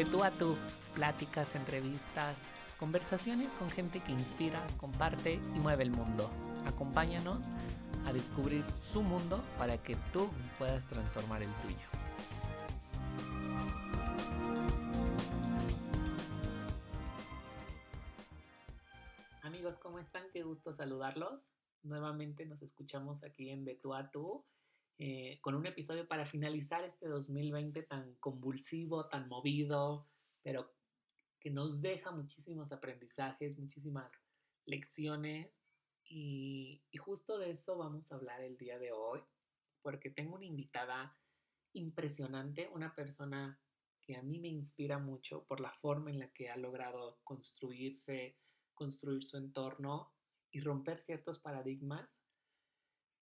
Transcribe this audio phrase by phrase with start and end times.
[0.00, 0.56] De a tú,
[0.94, 2.34] pláticas, entrevistas,
[2.78, 6.30] conversaciones con gente que inspira, comparte y mueve el mundo.
[6.64, 7.44] Acompáñanos
[8.06, 11.76] a descubrir su mundo para que tú puedas transformar el tuyo.
[19.42, 20.22] Amigos, ¿cómo están?
[20.32, 21.42] Qué gusto saludarlos.
[21.82, 24.46] Nuevamente nos escuchamos aquí en De a tú.
[25.02, 30.10] Eh, con un episodio para finalizar este 2020 tan convulsivo, tan movido,
[30.42, 30.74] pero
[31.40, 34.12] que nos deja muchísimos aprendizajes, muchísimas
[34.66, 35.58] lecciones.
[36.04, 39.22] Y, y justo de eso vamos a hablar el día de hoy,
[39.80, 41.16] porque tengo una invitada
[41.72, 43.58] impresionante, una persona
[44.02, 48.36] que a mí me inspira mucho por la forma en la que ha logrado construirse,
[48.74, 50.12] construir su entorno
[50.50, 52.19] y romper ciertos paradigmas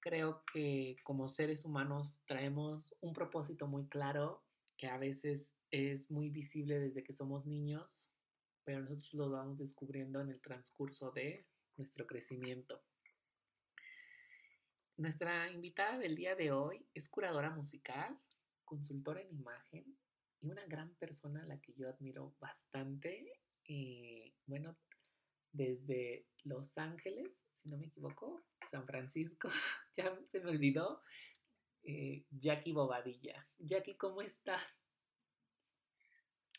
[0.01, 4.45] creo que como seres humanos traemos un propósito muy claro
[4.77, 7.91] que a veces es muy visible desde que somos niños,
[8.65, 12.83] pero nosotros lo vamos descubriendo en el transcurso de nuestro crecimiento.
[14.97, 18.19] Nuestra invitada del día de hoy es curadora musical,
[18.65, 19.97] consultora en imagen
[20.41, 23.41] y una gran persona a la que yo admiro bastante.
[23.65, 24.77] Y bueno,
[25.53, 29.49] desde Los Ángeles, si no me equivoco, San Francisco,
[29.99, 31.03] ya se me olvidó,
[31.83, 33.47] eh, Jackie Bobadilla.
[33.59, 34.63] Jackie, ¿cómo estás?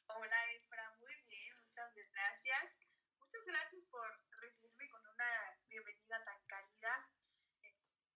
[0.08, 2.80] Hola, Efra, muy bien, muchas gracias.
[3.18, 4.06] Muchas gracias por
[4.42, 5.32] recibirme con una
[5.70, 7.10] bienvenida tan cálida.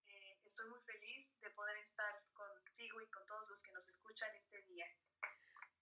[0.06, 4.36] Eh, estoy muy feliz de poder estar contigo y con todos los que nos escuchan
[4.36, 4.88] este día.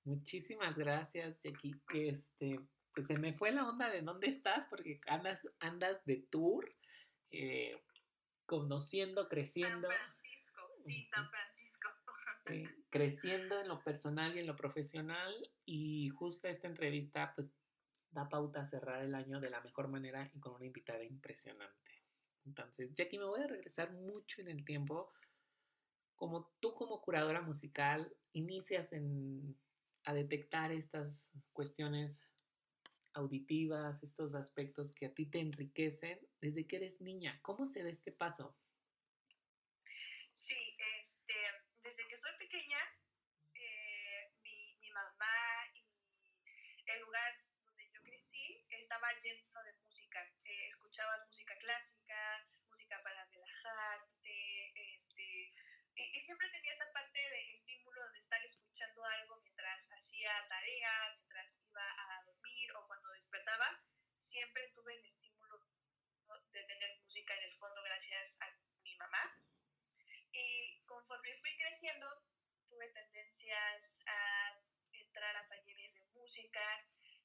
[0.04, 1.82] Muchísimas gracias, Jackie.
[1.96, 2.60] Este,
[2.94, 6.68] pues se me fue la onda de dónde estás porque andas, andas de tour.
[7.32, 7.82] Eh,
[8.52, 9.88] conociendo, creciendo.
[9.88, 11.90] San Francisco, sí, San Francisco.
[12.90, 15.34] Creciendo en lo personal y en lo profesional
[15.66, 17.64] y justo esta entrevista pues
[18.10, 22.04] da pauta a cerrar el año de la mejor manera y con una invitada impresionante.
[22.44, 25.14] Entonces, Jackie, me voy a regresar mucho en el tiempo.
[26.18, 29.58] Como tú como curadora musical inicias en,
[30.04, 32.22] a detectar estas cuestiones
[33.14, 37.40] auditivas, estos aspectos que a ti te enriquecen desde que eres niña.
[37.42, 38.58] ¿Cómo se da este paso?
[40.34, 41.34] Sí, este,
[41.84, 42.80] desde que soy pequeña,
[43.54, 45.36] eh, mi, mi, mamá
[45.74, 47.34] y el lugar
[47.66, 50.20] donde yo crecí estaba lleno de música.
[50.46, 55.52] Eh, escuchabas música clásica, música para relajarte, este,
[55.96, 61.16] y, y siempre tenía esta parte de estímulo de estar escuchando algo mientras hacía tarea,
[61.18, 63.80] mientras iba a dormir o cuando despertaba,
[64.32, 65.60] siempre tuve el estímulo
[66.54, 68.48] de tener música en el fondo gracias a
[68.82, 69.24] mi mamá.
[70.32, 72.08] Y conforme fui creciendo,
[72.70, 74.56] tuve tendencias a
[74.94, 76.64] entrar a talleres de música,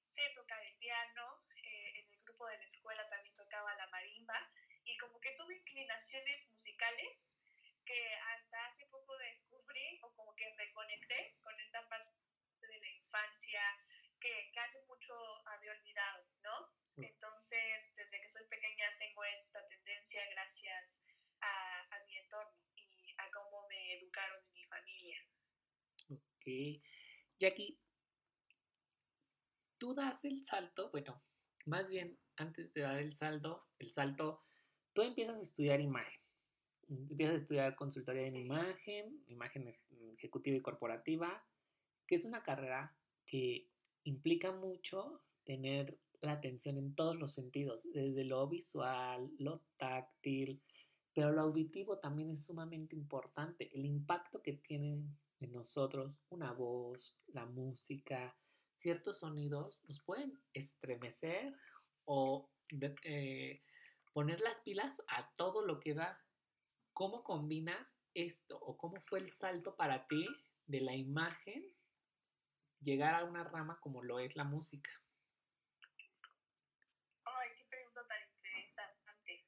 [0.03, 4.51] sé tocar el piano, eh, en el grupo de la escuela también tocaba la marimba
[4.83, 7.33] y como que tuve inclinaciones musicales
[7.85, 12.11] que hasta hace poco descubrí o como que reconecté con esta parte
[12.63, 13.63] de la infancia
[14.19, 15.15] que, que hace mucho
[15.47, 16.86] había olvidado, ¿no?
[16.97, 21.03] Entonces, desde que soy pequeña tengo esta tendencia gracias
[21.41, 25.19] a, a mi entorno y a cómo me educaron en mi familia.
[26.11, 26.83] Ok.
[27.39, 27.79] Jackie,
[29.79, 31.23] tú das el salto, bueno,
[31.67, 34.45] más bien antes de dar el salto, el salto,
[34.93, 36.21] tú empiezas a estudiar imagen.
[36.89, 39.69] Empiezas a estudiar consultoría en imagen, imagen
[40.17, 41.45] ejecutiva y corporativa,
[42.07, 42.97] que es una carrera
[43.27, 43.69] que
[44.05, 50.63] implica mucho tener la atención en todos los sentidos, desde lo visual, lo táctil,
[51.15, 53.71] pero lo auditivo también es sumamente importante.
[53.75, 55.03] El impacto que tiene
[55.41, 58.37] en nosotros una voz, la música,
[58.79, 61.57] ciertos sonidos nos pueden estremecer
[62.05, 62.51] o
[63.03, 63.63] eh,
[64.13, 66.23] poner las pilas a todo lo que da.
[66.93, 70.27] ¿Cómo combinas esto o cómo fue el salto para ti
[70.67, 71.65] de la imagen
[72.81, 74.91] llegar a una rama como lo es la música?
[77.25, 79.45] Ay, qué pregunta tan interesante.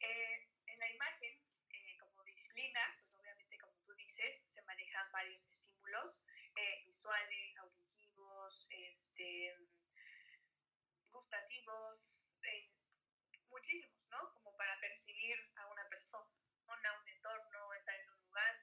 [0.00, 1.34] Eh, en la imagen,
[1.70, 4.42] eh, como disciplina, pues obviamente, como tú dices,
[5.12, 6.22] varios estímulos
[6.56, 9.56] eh, visuales, auditivos, este,
[11.10, 12.20] gustativos,
[13.48, 14.18] muchísimos, ¿no?
[14.34, 16.28] Como para percibir a una persona,
[16.66, 18.54] un entorno, estar en un lugar.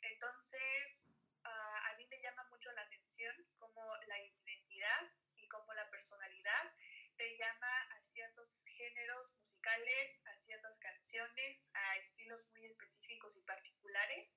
[0.00, 1.14] Entonces,
[1.44, 6.74] uh, a mí me llama mucho la atención cómo la identidad y cómo la personalidad
[7.16, 14.36] te llama a ciertos géneros musicales, a ciertas canciones, a estilos muy específicos y particulares,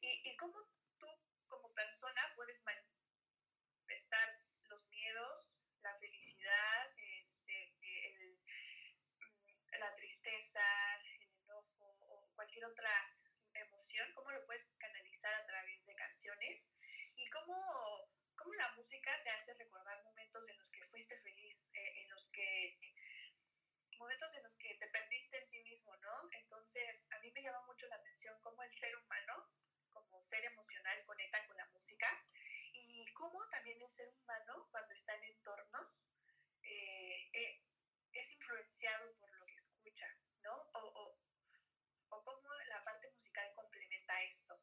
[0.00, 0.56] y, y cómo
[0.98, 1.06] tú
[1.48, 5.48] como persona puedes manifestar los miedos,
[5.82, 10.60] la felicidad, este, eh, el, mm, la tristeza,
[11.04, 12.90] el enojo o cualquier otra
[13.54, 16.72] emoción, cómo lo puedes canalizar a través de canciones
[17.16, 22.02] y cómo, cómo la música te hace recordar momentos en los que fuiste feliz, eh,
[22.02, 22.78] en los que
[23.98, 26.30] momentos en los que te perdiste en ti mismo, ¿no?
[26.32, 29.48] Entonces, a mí me llama mucho la atención cómo el ser humano
[30.16, 32.08] como ser emocional, conecta con la música
[32.72, 35.86] y cómo también el ser humano, cuando está en entornos,
[36.62, 37.62] eh, eh,
[38.12, 40.08] es influenciado por lo que escucha,
[40.40, 40.54] ¿no?
[40.72, 41.20] O, o,
[42.16, 44.58] o cómo la parte musical complementa esto.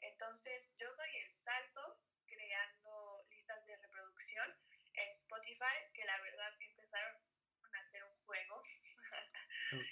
[0.00, 4.58] Entonces, yo doy el salto creando listas de reproducción
[4.94, 7.20] en Spotify, que la verdad empezaron
[7.74, 8.62] a hacer un juego.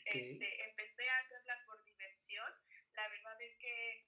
[0.05, 2.53] Este, empecé a hacerlas por diversión.
[2.95, 4.07] La verdad es que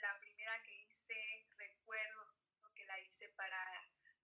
[0.00, 2.34] la primera que hice, recuerdo
[2.74, 3.62] que la hice para,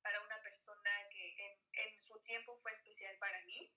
[0.02, 3.72] para una persona que en, en su tiempo fue especial para mí.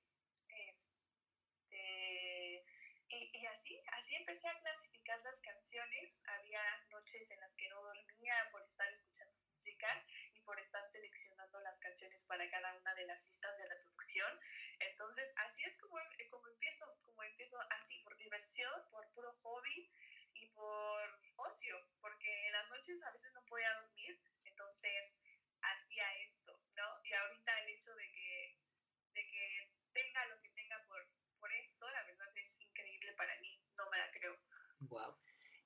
[0.50, 2.66] Este,
[3.08, 6.24] y, y, así, así empecé a clasificar las canciones.
[6.28, 11.60] Había noches en las que no dormía por estar escuchando música y por estar seleccionando
[11.62, 14.40] las canciones para cada una de las listas de reproducción.
[14.80, 15.98] Entonces, así es como,
[16.30, 19.92] como empiezo, como empiezo así, por diversión, por puro hobby
[20.56, 25.20] por ocio, porque en las noches a veces no podía dormir, entonces
[25.62, 26.84] hacía esto, ¿no?
[27.04, 28.60] Y ahorita el hecho de que,
[29.14, 31.08] de que tenga lo que tenga por,
[31.40, 34.38] por esto, la verdad es increíble para mí, no me la creo.
[34.80, 35.16] Wow.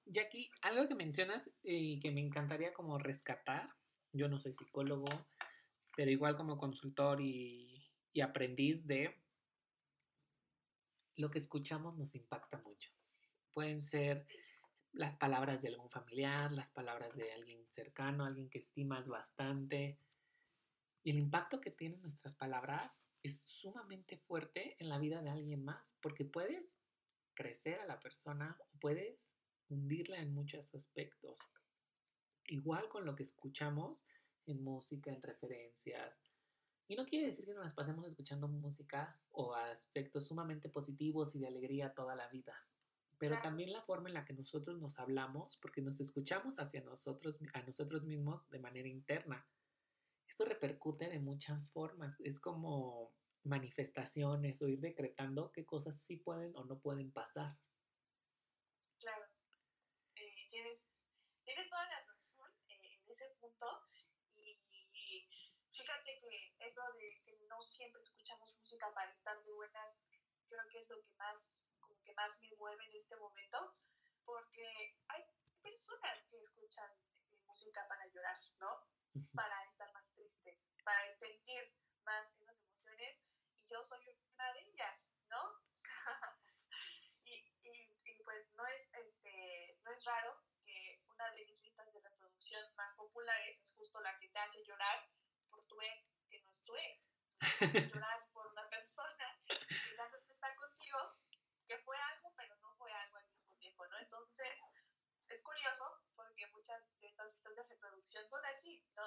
[0.06, 3.69] Jackie, algo que mencionas y que me encantaría como rescatar,
[4.12, 5.07] yo no soy psicólogo,
[5.95, 9.15] pero igual como consultor y, y aprendiz de
[11.15, 12.89] lo que escuchamos nos impacta mucho.
[13.53, 14.25] Pueden ser
[14.91, 20.00] las palabras de algún familiar, las palabras de alguien cercano, alguien que estimas bastante.
[21.03, 25.63] Y el impacto que tienen nuestras palabras es sumamente fuerte en la vida de alguien
[25.63, 26.77] más, porque puedes
[27.33, 29.33] crecer a la persona, puedes
[29.69, 31.39] hundirla en muchos aspectos.
[32.47, 34.06] Igual con lo que escuchamos
[34.45, 36.30] en música, en referencias.
[36.88, 41.39] Y no quiere decir que nos las pasemos escuchando música o aspectos sumamente positivos y
[41.39, 42.56] de alegría toda la vida,
[43.19, 43.44] pero claro.
[43.44, 47.62] también la forma en la que nosotros nos hablamos, porque nos escuchamos hacia nosotros, a
[47.63, 49.45] nosotros mismos de manera interna.
[50.25, 53.13] Esto repercute de muchas formas, es como
[53.44, 57.57] manifestaciones o ir decretando qué cosas sí pueden o no pueden pasar.
[59.00, 59.25] Claro,
[60.16, 60.94] eh, tienes,
[61.44, 63.66] tienes, toda la razón eh, en ese punto
[64.36, 64.62] y,
[64.94, 65.30] y
[65.74, 70.00] fíjate que eso de que no siempre escuchamos música para estar de buenas,
[70.48, 71.54] creo que es lo que más
[72.09, 73.75] que más me mueve en este momento,
[74.25, 75.23] porque hay
[75.61, 76.89] personas que escuchan
[77.45, 78.88] música para llorar, ¿no?
[79.35, 81.71] Para estar más tristes, para sentir
[82.03, 83.19] más esas emociones,
[83.59, 84.01] y yo soy
[84.33, 85.53] una de ellas, ¿no?
[87.25, 91.94] y, y, y, pues no es, este, no es raro que una de mis listas
[91.94, 95.07] de reproducción más populares es justo la que te hace llorar
[95.51, 97.07] por tu ex, que no es tu ex.
[97.94, 101.19] llorar por una persona que ya no está contigo
[101.69, 104.00] que fue algo, pero no fue algo al mismo tiempo, ¿no?
[104.00, 104.57] Entonces,
[105.27, 105.83] es curioso
[106.15, 109.03] porque muchas de estas listas de reproducción son así, ¿no?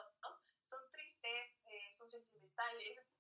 [0.63, 3.11] Son tristes, eh, son sentimentales,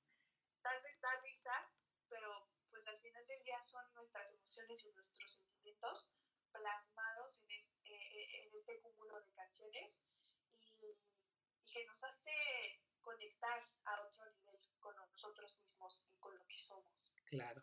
[0.61, 1.71] tal vez da risa,
[2.09, 6.13] pero pues al final del día son nuestras emociones y nuestros sentimientos
[6.53, 10.03] plasmados en, es, eh, en este cúmulo de canciones
[10.51, 16.47] y, y que nos hace conectar a otro nivel con nosotros mismos y con lo
[16.47, 17.17] que somos.
[17.25, 17.63] Claro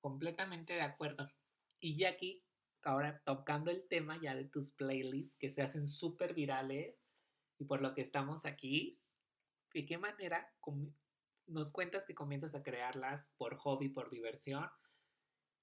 [0.00, 1.32] completamente de acuerdo.
[1.80, 2.44] Y Jackie,
[2.84, 6.96] ahora tocando el tema ya de tus playlists que se hacen súper virales
[7.58, 9.00] y por lo que estamos aquí,
[9.72, 10.52] ¿de qué manera
[11.46, 14.68] nos cuentas que comienzas a crearlas por hobby, por diversión?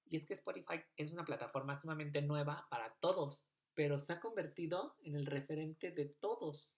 [0.06, 4.96] Y es que Spotify es una plataforma sumamente nueva para todos, pero se ha convertido
[5.02, 6.70] en el referente de todos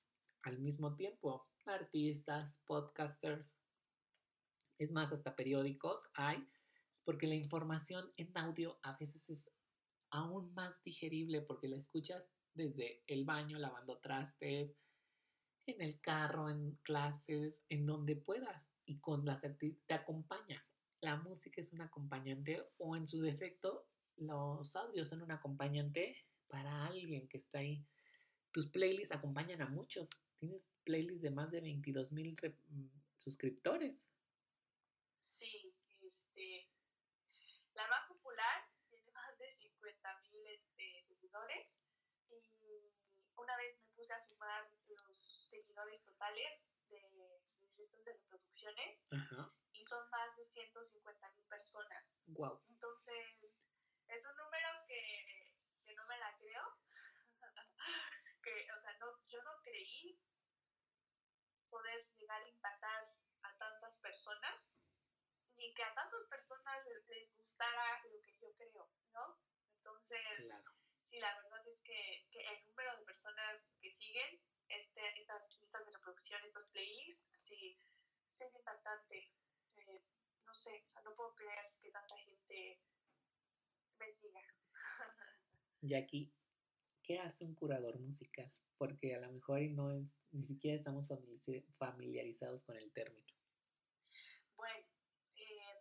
[0.42, 1.48] al mismo tiempo.
[1.66, 3.56] Artistas, podcasters,
[4.78, 6.46] es más, hasta periódicos hay
[7.04, 9.50] porque la información en audio a veces es
[10.14, 14.76] aún más digerible porque la escuchas desde el baño, lavando trastes,
[15.66, 20.64] en el carro, en clases, en donde puedas y con las te acompaña.
[21.00, 26.16] La música es un acompañante o en su defecto los audios son un acompañante
[26.46, 27.84] para alguien que está ahí.
[28.52, 30.08] Tus playlists acompañan a muchos.
[30.38, 32.36] Tienes playlists de más de 22 mil
[33.18, 34.06] suscriptores.
[35.20, 36.68] Sí, este,
[37.74, 41.84] la más popular tiene más de 50 mil este, seguidores
[42.30, 42.94] y
[43.36, 47.00] una vez me puse a sumar los seguidores totales de
[47.58, 49.52] mis listas de reproducciones Ajá.
[49.72, 52.16] y son más de 150 mil personas.
[52.26, 52.62] Wow.
[52.68, 53.44] Entonces,
[54.08, 55.52] es un número que,
[55.84, 56.62] que no me la creo.
[58.42, 60.20] que, o sea, no, yo no creí
[61.68, 62.06] poder
[63.98, 64.70] personas,
[65.56, 69.38] ni que a tantas personas les, les gustara lo que yo creo, ¿no?
[69.78, 70.83] Entonces, Claro.
[71.14, 75.84] Sí, la verdad es que, que el número de personas que siguen este, estas listas
[75.86, 77.78] de reproducción, estos playlists, sí,
[78.32, 79.32] sí es impactante.
[79.76, 80.02] Eh,
[80.44, 82.80] no sé, o sea, no puedo creer que tanta gente
[83.98, 84.40] me siga.
[85.82, 86.34] Jackie,
[87.02, 88.52] ¿qué hace un curador musical?
[88.76, 93.24] Porque a lo mejor no es, ni siquiera estamos familiariz- familiarizados con el término.
[94.56, 94.86] Bueno,
[95.36, 95.78] eh,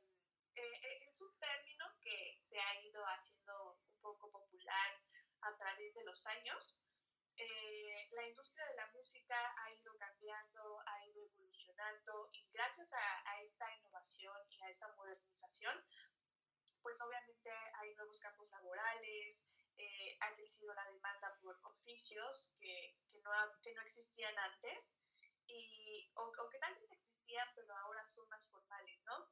[0.55, 5.01] eh, eh, es un término que se ha ido haciendo un poco popular
[5.43, 5.57] a
[5.93, 6.79] través de los años.
[7.35, 13.31] Eh, la industria de la música ha ido cambiando, ha ido evolucionando y gracias a,
[13.31, 15.83] a esta innovación y a esta modernización,
[16.81, 19.43] pues obviamente hay nuevos campos laborales,
[19.77, 23.31] eh, ha crecido la demanda por oficios que, que, no,
[23.63, 24.93] que no existían antes
[25.47, 29.31] y, o, o que tal vez existían pero ahora son más formales, ¿no?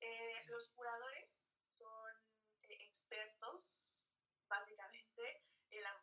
[0.00, 2.14] Eh, los curadores son
[2.62, 3.88] eh, expertos,
[4.46, 5.51] básicamente,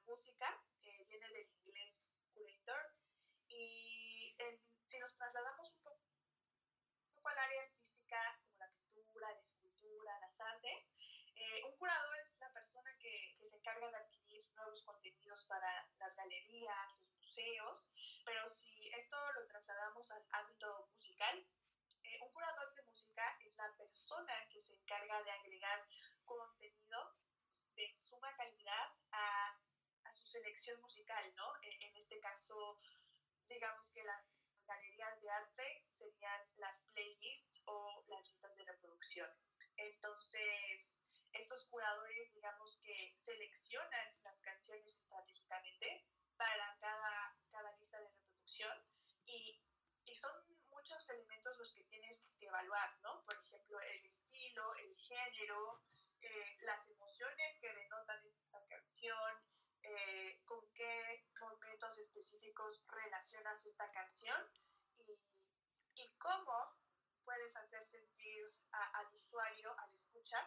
[0.10, 0.48] música,
[0.82, 2.94] eh, viene del inglés curator,
[3.48, 6.02] y en- si nos trasladamos un poco,
[7.08, 10.78] un poco al área artística, como la pintura, la escultura, las artes,
[11.36, 15.90] eh, un curador es la persona que, que se encarga de adquirir nuevos contenidos para
[16.00, 17.88] las galerías, los museos,
[18.26, 21.48] pero si esto lo trasladamos al ámbito musical,
[22.04, 25.88] eh, un curador de música es la persona que se encarga de agregar
[26.26, 27.16] contenido
[27.76, 29.59] de suma calidad a,
[30.30, 31.52] selección musical, ¿no?
[31.64, 32.80] En, en este caso,
[33.48, 34.24] digamos que las
[34.68, 39.30] galerías de arte serían las playlists o las listas de reproducción.
[39.78, 41.02] Entonces,
[41.34, 46.06] estos curadores, digamos que seleccionan las canciones estratégicamente
[46.38, 48.86] para cada, cada lista de reproducción
[49.26, 49.64] y,
[50.06, 50.34] y son
[50.70, 53.24] muchos elementos los que tienes que evaluar, ¿no?
[53.26, 55.82] Por ejemplo, el estilo, el género,
[56.22, 59.34] eh, las emociones que denotan esta canción,
[59.82, 61.98] eh, con qué momentos
[62.30, 64.38] específicos relacionas esta canción
[65.00, 65.18] y,
[65.96, 66.78] y cómo
[67.26, 70.46] puedes hacer sentir a- al usuario, al escuchar,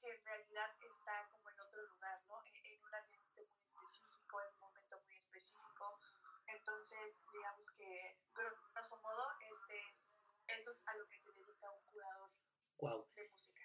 [0.00, 2.34] que en realidad está como en otro lugar, ¿no?
[2.44, 6.00] En, en un ambiente muy específico, en un momento muy específico.
[6.46, 11.82] Entonces, digamos que, grosso modo, este es, eso es a lo que se dedica un
[11.86, 12.30] curador
[12.78, 13.08] Wow.
[13.16, 13.62] de música.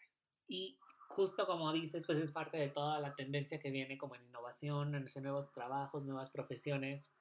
[0.47, 4.23] Y justo como dices, pues es parte de toda la tendencia que viene como en
[4.23, 7.18] innovación, en nuevos trabajos, nuevas profesiones.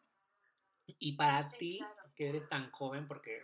[0.99, 2.12] Y para Sí, ti, claro.
[2.16, 3.42] que eres tan joven, porque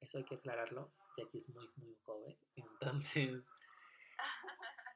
[0.00, 3.44] eso hay que aclararlo, Jackie es muy, muy joven, entonces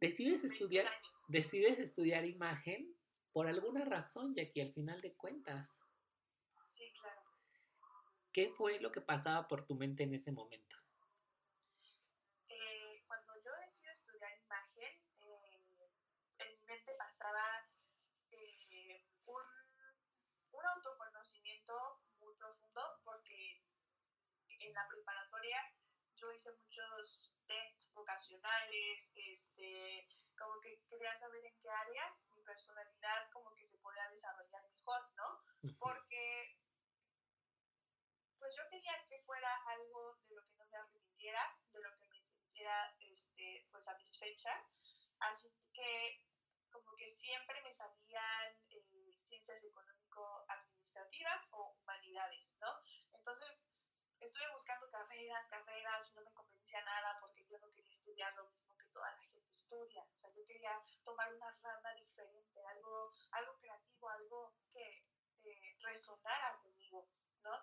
[0.00, 0.86] decides 21 estudiar,
[1.28, 2.96] decides estudiar imagen
[3.32, 5.68] por alguna razón, Jackie, al final de cuentas.
[6.66, 7.20] Sí, claro.
[8.32, 10.76] ¿Qué fue lo que pasaba por tu mente en ese momento?
[12.48, 15.60] Eh, cuando yo decido estudiar imagen, eh,
[16.38, 17.44] en mi mente pasaba
[18.30, 19.42] eh, un,
[20.52, 21.74] un autoconocimiento
[22.20, 23.62] muy profundo porque
[24.66, 25.58] en la preparatoria
[26.16, 33.30] yo hice muchos tests vocacionales, este, como que quería saber en qué áreas mi personalidad
[33.32, 35.42] como que se podía desarrollar mejor, ¿no?
[35.78, 36.58] Porque
[38.38, 42.04] pues yo quería que fuera algo de lo que no me arrepintiera, de lo que
[42.08, 44.52] me sintiera este, pues satisfecha,
[45.20, 46.22] así que
[46.70, 52.68] como que siempre me salían eh, ciencias económico-administrativas o humanidades, ¿no?
[53.14, 53.66] Entonces
[54.44, 58.44] estuve buscando carreras, carreras, y no me convencía nada porque yo no quería estudiar lo
[58.50, 63.10] mismo que toda la gente estudia, o sea, yo quería tomar una rama diferente, algo,
[63.30, 64.86] algo creativo, algo que
[65.44, 67.08] eh, resonara conmigo,
[67.42, 67.58] ¿no?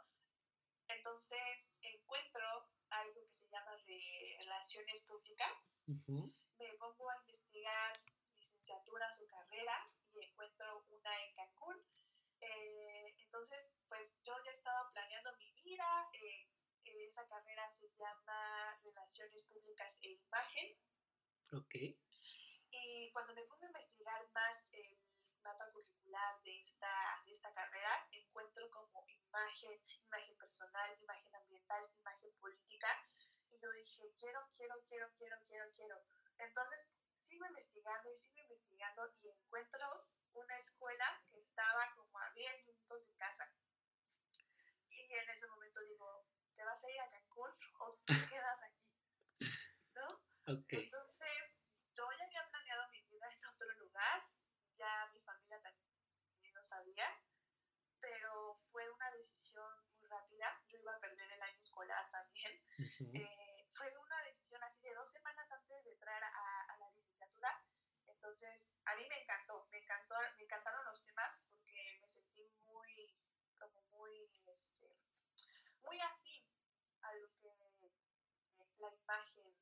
[0.88, 5.67] Entonces encuentro algo que se llama re- relaciones públicas,
[6.57, 7.93] me pongo a investigar
[8.39, 11.75] licenciaturas o carreras y encuentro una en Cancún.
[12.39, 16.09] Eh, entonces, pues yo ya estaba planeando mi vida.
[16.13, 16.50] eh,
[17.12, 20.77] esa carrera se llama Relaciones Públicas e Imagen.
[21.51, 21.75] Ok.
[22.72, 24.98] Y cuando me pongo a investigar más el
[25.44, 29.77] mapa curricular de esta, de esta carrera, encuentro como imagen,
[30.08, 32.88] imagen personal, imagen ambiental, imagen política.
[33.50, 36.01] Y yo dije, quiero, quiero, quiero, quiero, quiero, quiero.
[36.38, 36.80] Entonces
[37.20, 43.06] sigo investigando y sigo investigando y encuentro una escuela que estaba como a 10 minutos
[43.06, 43.51] de casa.
[44.88, 46.30] Y en ese momento digo,
[46.62, 47.50] ¿te vas a ir a Cancún
[47.80, 48.86] o te quedas aquí?
[49.96, 50.22] ¿No?
[50.46, 51.60] Entonces,
[51.96, 54.22] yo ya había planeado mi vida en otro lugar,
[54.77, 57.10] ya mi familia también lo sabía,
[58.00, 60.62] pero fue una decisión muy rápida.
[60.68, 62.62] Yo iba a perder el año escolar escolar también.
[62.77, 67.65] Eh, fue una decisión así de dos semanas antes de entrar a, la licenciatura.
[68.06, 73.18] Entonces, a mí me encantó, me, encantó, me encantaron los temas porque me sentí muy,
[73.58, 74.96] como muy, este,
[75.84, 76.30] muy afín
[77.03, 77.51] a lo que
[78.81, 79.55] la imagen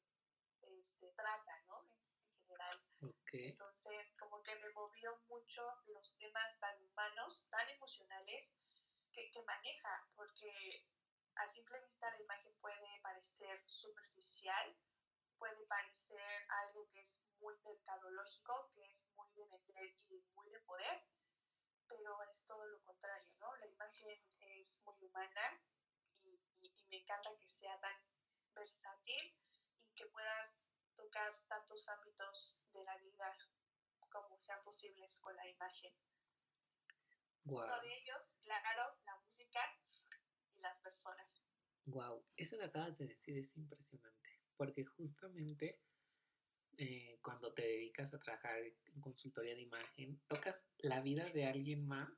[0.79, 1.85] este, trata, ¿no?
[1.91, 2.81] En, general.
[3.31, 8.49] Entonces, como que me movió mucho los temas tan humanos, tan emocionales,
[9.11, 10.85] que, que maneja, porque
[11.35, 14.75] a simple vista la imagen puede parecer superficial,
[15.37, 20.59] puede parecer algo que es muy mercadológico, que es muy de vender y muy de
[20.61, 21.03] poder,
[21.87, 23.55] pero es todo lo contrario, ¿no?
[23.57, 25.61] La imagen es muy humana
[26.89, 27.95] me encanta que sea tan
[28.53, 29.35] versátil
[29.85, 30.63] y que puedas
[30.95, 33.37] tocar tantos ámbitos de la vida
[34.09, 35.93] como sean posibles con la imagen.
[37.45, 39.59] Uno de ellos, claro, la música
[40.55, 41.45] y las personas.
[41.85, 45.81] Wow, eso que acabas de decir es impresionante, porque justamente
[46.77, 51.87] eh, cuando te dedicas a trabajar en consultoría de imagen, tocas la vida de alguien
[51.87, 52.09] más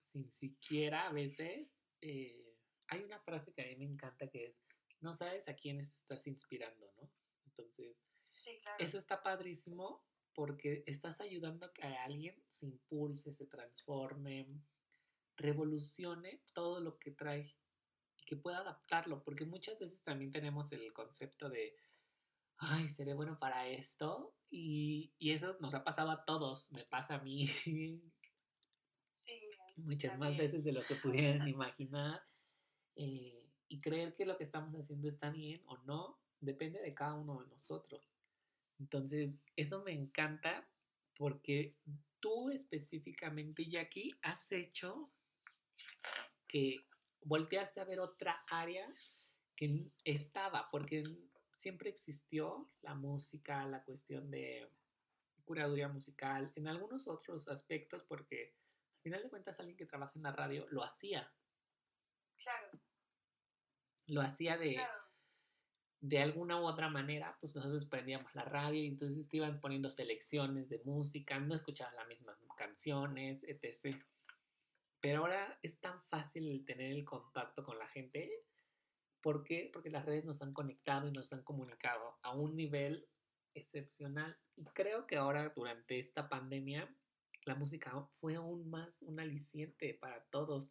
[0.00, 1.68] sin siquiera a veces...
[2.00, 2.49] Eh,
[2.90, 4.56] hay una frase que a mí me encanta que es,
[5.00, 7.10] no sabes a quién estás inspirando, ¿no?
[7.46, 7.96] Entonces,
[8.78, 10.04] eso está padrísimo
[10.34, 14.46] porque estás ayudando a que alguien se impulse, se transforme,
[15.36, 17.56] revolucione todo lo que trae
[18.16, 21.76] y que pueda adaptarlo, porque muchas veces también tenemos el concepto de,
[22.58, 27.22] ay, seré bueno para esto, y, eso nos ha pasado a todos, me pasa a
[27.22, 27.48] mí.
[29.76, 32.20] muchas más veces de lo que pudieran imaginar.
[32.96, 37.14] Eh, y creer que lo que estamos haciendo está bien o no, depende de cada
[37.14, 38.12] uno de nosotros.
[38.78, 40.68] Entonces, eso me encanta
[41.16, 41.76] porque
[42.18, 45.12] tú específicamente, Jackie, has hecho
[46.48, 46.86] que
[47.22, 48.92] volteaste a ver otra área
[49.54, 51.04] que estaba, porque
[51.54, 54.68] siempre existió la música, la cuestión de
[55.44, 58.54] curaduría musical, en algunos otros aspectos, porque
[58.96, 61.30] al final de cuentas alguien que trabaja en la radio lo hacía.
[62.36, 62.80] Claro.
[64.10, 64.80] Lo hacía de,
[66.00, 69.90] de alguna u otra manera, pues nosotros prendíamos la radio y entonces te iban poniendo
[69.90, 73.96] selecciones de música, no escuchabas las mismas canciones, etc.
[75.00, 78.30] Pero ahora es tan fácil tener el contacto con la gente.
[79.20, 79.70] ¿Por qué?
[79.72, 83.08] Porque las redes nos han conectado y nos han comunicado a un nivel
[83.54, 84.36] excepcional.
[84.56, 86.92] Y creo que ahora, durante esta pandemia,
[87.44, 90.70] la música fue aún más un aliciente para todos.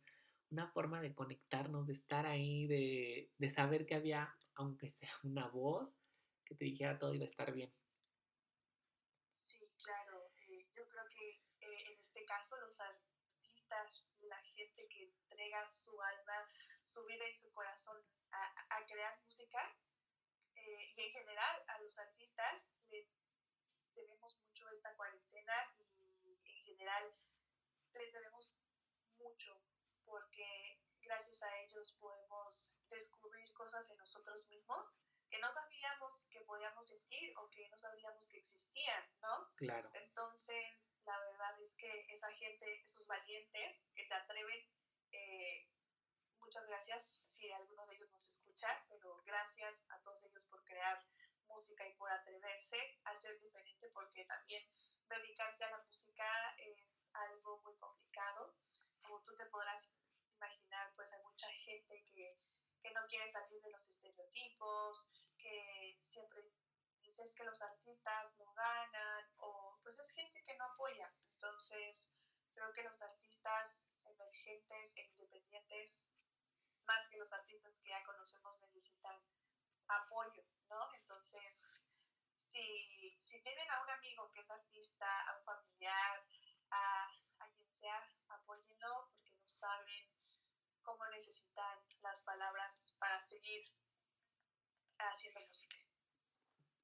[0.51, 5.47] Una forma de conectarnos, de estar ahí, de, de saber que había, aunque sea una
[5.47, 5.89] voz,
[6.45, 7.71] que te dijera todo iba a estar bien.
[9.37, 10.29] Sí, claro.
[10.47, 11.29] Eh, yo creo que
[11.61, 16.49] eh, en este caso los artistas la gente que entrega su alma,
[16.81, 17.97] su vida y su corazón
[18.31, 19.59] a, crear música.
[20.55, 23.07] Eh, y en general a los artistas les
[23.95, 27.13] debemos mucho esta cuarentena y en general
[27.93, 28.51] les debemos
[29.17, 29.61] mucho
[30.09, 36.87] porque gracias a ellos podemos descubrir cosas en nosotros mismos que no sabíamos que podíamos
[36.87, 39.47] sentir o que no sabíamos que existían, ¿no?
[39.55, 39.91] Claro.
[39.93, 44.67] Entonces, la verdad es que esa gente, esos valientes que se atreven,
[45.11, 45.69] eh,
[46.39, 51.05] muchas gracias si alguno de ellos nos escucha, pero gracias a todos ellos por crear
[51.47, 54.63] música y por atreverse a ser diferente, porque también
[55.07, 58.55] dedicarse a la música es algo muy complicado.
[59.09, 59.89] Como tú te podrás
[60.35, 62.37] imaginar, pues hay mucha gente que
[62.79, 66.43] que no quiere salir de los estereotipos, que siempre
[67.01, 71.11] dices que los artistas no ganan, o pues es gente que no apoya.
[71.33, 72.11] Entonces,
[72.53, 76.05] creo que los artistas emergentes e independientes,
[76.85, 79.19] más que los artistas que ya conocemos, necesitan
[79.87, 80.93] apoyo, ¿no?
[80.93, 81.83] Entonces,
[82.37, 86.23] si, si tienen a un amigo que es artista, a un familiar,
[86.69, 87.07] a,
[87.39, 90.05] a quien sea, apóyenlo porque no saben
[90.81, 93.63] cómo necesitan las palabras para seguir
[94.97, 95.77] haciendo música.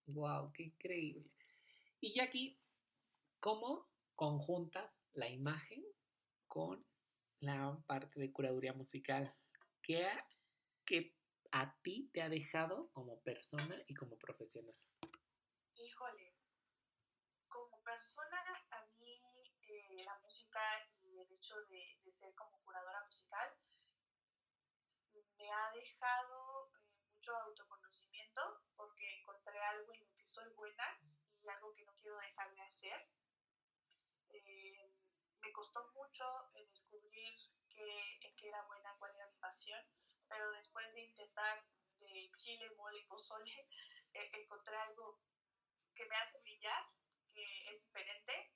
[0.07, 1.29] Wow, qué increíble.
[1.99, 2.59] Y Jackie,
[3.39, 5.83] ¿cómo conjuntas la imagen
[6.47, 6.85] con
[7.39, 9.35] la parte de curaduría musical?
[9.81, 10.07] ¿Qué,
[10.85, 11.17] qué
[11.51, 14.75] a ti te ha dejado como persona y como profesional?
[15.75, 16.35] Híjole,
[17.47, 18.37] como persona,
[18.71, 18.84] a
[20.03, 20.59] la música
[21.01, 23.55] y el hecho de, de ser como curadora musical
[25.37, 28.41] me ha dejado eh, mucho autoconocimiento
[28.75, 30.85] porque encontré algo en lo que soy buena
[31.41, 33.07] y algo que no quiero dejar de hacer.
[34.29, 34.91] Eh,
[35.41, 37.33] me costó mucho eh, descubrir
[37.69, 39.81] qué, en qué era buena, cuál era mi pasión,
[40.27, 41.61] pero después de intentar
[42.35, 43.45] chile, mole y pozole,
[44.13, 45.17] eh, encontré algo
[45.95, 46.83] que me hace brillar,
[47.33, 48.51] que es diferente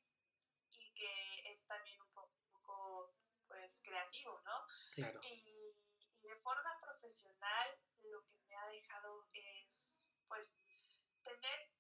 [1.00, 3.16] que es también un poco,
[3.48, 4.66] pues, creativo, ¿no?
[4.94, 5.20] Claro.
[5.24, 10.54] Y, y de forma profesional, lo que me ha dejado es, pues,
[11.24, 11.72] tener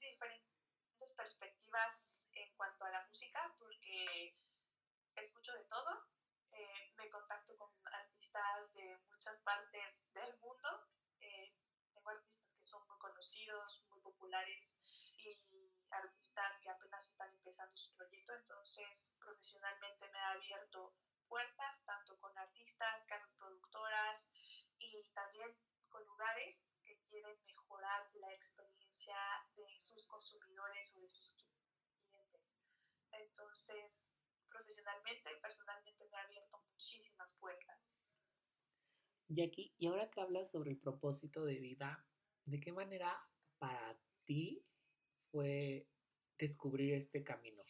[0.00, 4.36] diferentes perspectivas en cuanto a la música, porque
[5.14, 6.08] escucho de todo,
[6.52, 10.68] eh, me contacto con artistas de muchas partes del mundo,
[11.20, 11.54] eh,
[11.94, 14.76] tengo artistas que son muy conocidos, muy populares
[15.92, 20.94] artistas que apenas están empezando su proyecto, entonces profesionalmente me ha abierto
[21.28, 24.28] puertas, tanto con artistas, casas productoras
[24.78, 25.56] y también
[25.88, 29.16] con lugares que quieren mejorar la experiencia
[29.56, 32.56] de sus consumidores o de sus clientes.
[33.12, 34.14] Entonces,
[34.48, 38.00] profesionalmente y personalmente me ha abierto muchísimas puertas.
[39.28, 42.06] Jackie, y ahora que hablas sobre el propósito de vida,
[42.44, 43.18] ¿de qué manera
[43.58, 44.66] para ti
[45.32, 45.88] fue
[46.38, 47.64] descubrir este camino?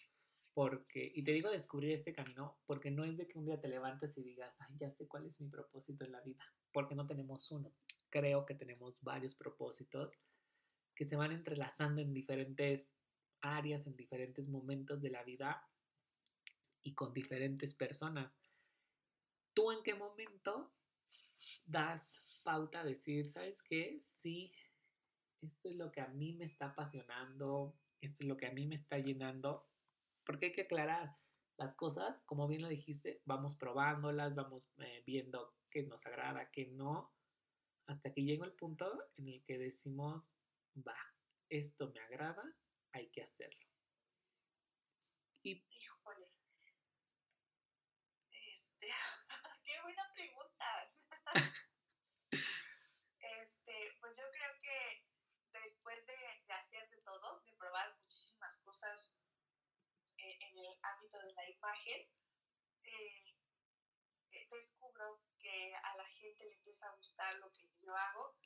[0.55, 3.69] Porque, y te digo descubrir este camino porque no es de que un día te
[3.69, 7.07] levantes y digas, ay, ya sé cuál es mi propósito en la vida, porque no
[7.07, 7.75] tenemos uno.
[8.11, 10.13] Creo que tenemos varios propósitos
[10.95, 12.93] que se van entrelazando en diferentes
[13.41, 15.67] áreas, en diferentes momentos de la vida
[16.83, 18.31] y con diferentes personas.
[19.55, 20.75] ¿Tú en qué momento
[21.65, 24.01] das pauta a decir, sabes qué?
[24.03, 24.53] Sí,
[25.43, 28.67] esto es lo que a mí me está apasionando, esto es lo que a mí
[28.67, 29.69] me está llenando,
[30.25, 31.17] porque hay que aclarar
[31.59, 36.67] las cosas, como bien lo dijiste, vamos probándolas, vamos eh, viendo qué nos agrada, qué
[36.67, 37.13] no,
[37.87, 40.33] hasta que llega el punto en el que decimos,
[40.77, 40.97] va,
[41.49, 42.43] esto me agrada,
[42.93, 43.67] hay que hacerlo.
[45.43, 46.31] Y, Híjole.
[48.31, 48.87] Este,
[49.65, 50.67] qué buena pregunta.
[53.41, 55.13] este, pues yo creo que
[55.61, 56.15] después de,
[56.47, 59.17] de, hacer de todo, de probar muchísimas cosas
[60.19, 62.01] eh, en el ámbito de la imagen,
[62.83, 63.37] eh,
[64.31, 68.37] eh, descubro que a la gente le empieza a gustar lo que yo hago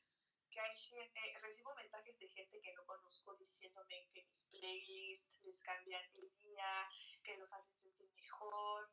[0.51, 5.62] que hay gente, recibo mensajes de gente que no conozco diciéndome que mis playlists les
[5.62, 6.88] cambian el día,
[7.22, 8.90] que los hacen sentir mejor,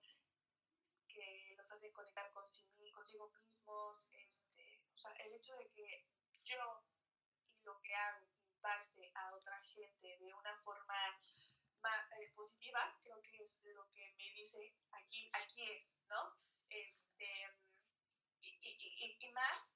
[1.08, 4.10] que los hacen conectar consigo, mismos.
[4.12, 6.06] Este, o sea, el hecho de que
[6.44, 6.84] yo
[7.54, 8.28] y lo que hago
[8.64, 10.96] impacte a otra gente de una forma
[11.82, 16.34] más, eh, positiva, creo que es lo que me dice aquí, aquí es, ¿no?
[16.70, 17.28] Este,
[18.40, 19.76] y, y, y, y más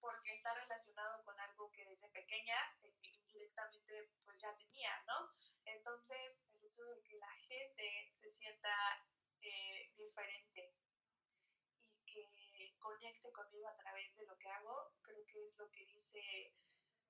[0.00, 5.32] porque relacionado con algo que desde pequeña eh, indirectamente pues ya tenía, ¿no?
[5.64, 8.70] Entonces, el hecho de que la gente se sienta
[9.40, 10.74] eh, diferente
[12.06, 15.84] y que conecte conmigo a través de lo que hago, creo que es lo que
[15.86, 16.54] dice,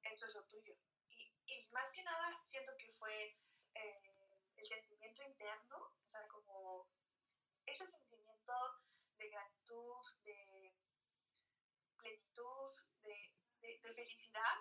[0.02, 0.74] esto es lo tuyo.
[1.46, 3.38] Y, más que nada, siento que fue
[3.74, 4.02] eh,
[4.56, 6.88] el sentimiento interno, o sea, como
[7.64, 8.52] ese sentimiento
[9.16, 10.74] de gratitud, de
[11.98, 12.72] plenitud,
[13.88, 14.54] de, felicidad,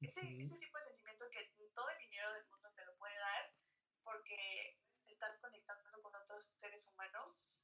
[0.00, 0.42] ese, uh -huh.
[0.42, 3.52] ese tipo de sentimiento que todo el dinero del mundo te lo puede dar
[4.02, 7.60] porque estás conectando con otros seres humanos.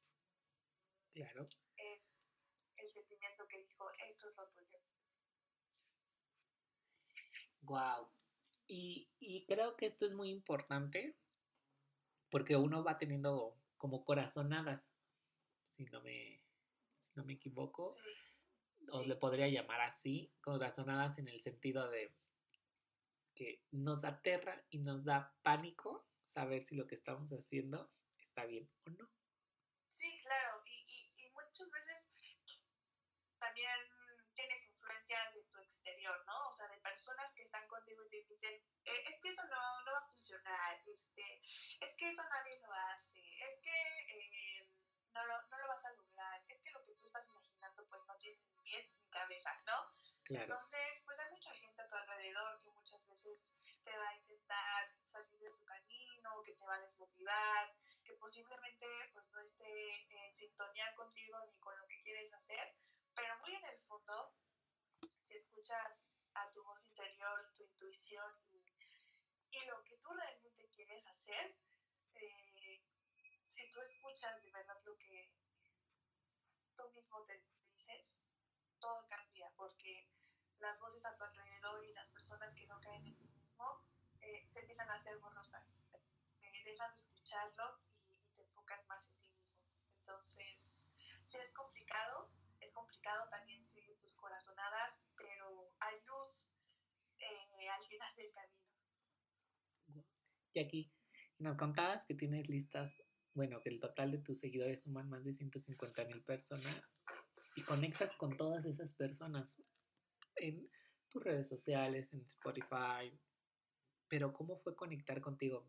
[1.12, 1.48] Claro.
[1.76, 4.78] Es el sentimiento que dijo, esto es lo tuyo.
[7.62, 8.10] Wow.
[8.66, 11.16] Y, y creo que esto es muy importante
[12.30, 14.82] porque uno va teniendo como corazonadas,
[15.66, 16.42] si no me,
[17.00, 17.92] si no me equivoco.
[17.92, 18.21] Sí
[18.92, 22.14] os le podría llamar así, corazonadas en el sentido de
[23.34, 28.70] que nos aterra y nos da pánico saber si lo que estamos haciendo está bien
[28.86, 29.08] o no.
[29.88, 32.12] Sí, claro, y, y, y muchas veces
[33.38, 33.78] también
[34.34, 36.48] tienes influencias de tu exterior, ¿no?
[36.48, 39.84] O sea, de personas que están contigo y te dicen, eh, es que eso no,
[39.84, 41.42] no va a funcionar, este,
[41.80, 44.61] es que eso nadie lo hace, es que eh,
[45.14, 48.04] no, lo, no lo vas a lograr, es que lo que tú estás imaginando pues
[48.06, 49.92] no tiene ni pies ni cabeza, ¿no?
[50.24, 50.44] Claro.
[50.44, 54.94] Entonces, pues hay mucha gente a tu alrededor que muchas veces te va a intentar
[55.08, 60.34] salir de tu camino, que te va a desmotivar, que posiblemente pues no esté en
[60.34, 62.76] sintonía contigo ni con lo que quieres hacer,
[63.14, 64.32] pero muy en el fondo,
[65.18, 68.64] si escuchas a tu voz interior, tu intuición y,
[69.50, 71.56] y lo que tú realmente quieres hacer,
[72.14, 72.51] eh,
[73.62, 75.32] si tú escuchas de verdad lo que
[76.74, 78.18] tú mismo te dices,
[78.80, 80.10] todo cambia, porque
[80.58, 83.86] las voces a tu alrededor y las personas que no creen en ti mismo
[84.20, 85.78] eh, se empiezan a hacer borrosas.
[86.42, 89.60] Eh, dejas de escucharlo y, te enfocas más en ti mismo.
[90.00, 90.88] Entonces,
[91.22, 96.48] sí es complicado, es es complicado también seguir tus corazonadas, pero hay luz
[97.18, 100.04] eh, al final del camino.
[100.54, 100.92] Y aquí
[101.38, 102.96] nos contabas que tienes listas,
[103.34, 107.02] bueno, que el total de tus seguidores suman más de 150 mil personas
[107.56, 109.62] y conectas con todas esas personas
[110.36, 110.70] en
[111.08, 113.18] tus redes sociales, en Spotify.
[114.08, 115.66] Pero ¿cómo fue conectar contigo?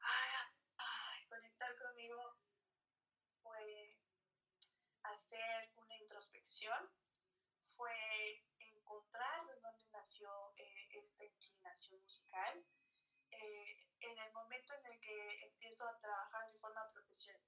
[0.00, 2.36] Ay, conectar conmigo
[3.42, 3.98] fue
[5.02, 6.88] hacer una introspección,
[7.76, 12.64] fue encontrar de dónde nació eh, esta inclinación musical.
[13.30, 17.38] Eh, en el momento en el que empiezo a trabajar de forma profesional,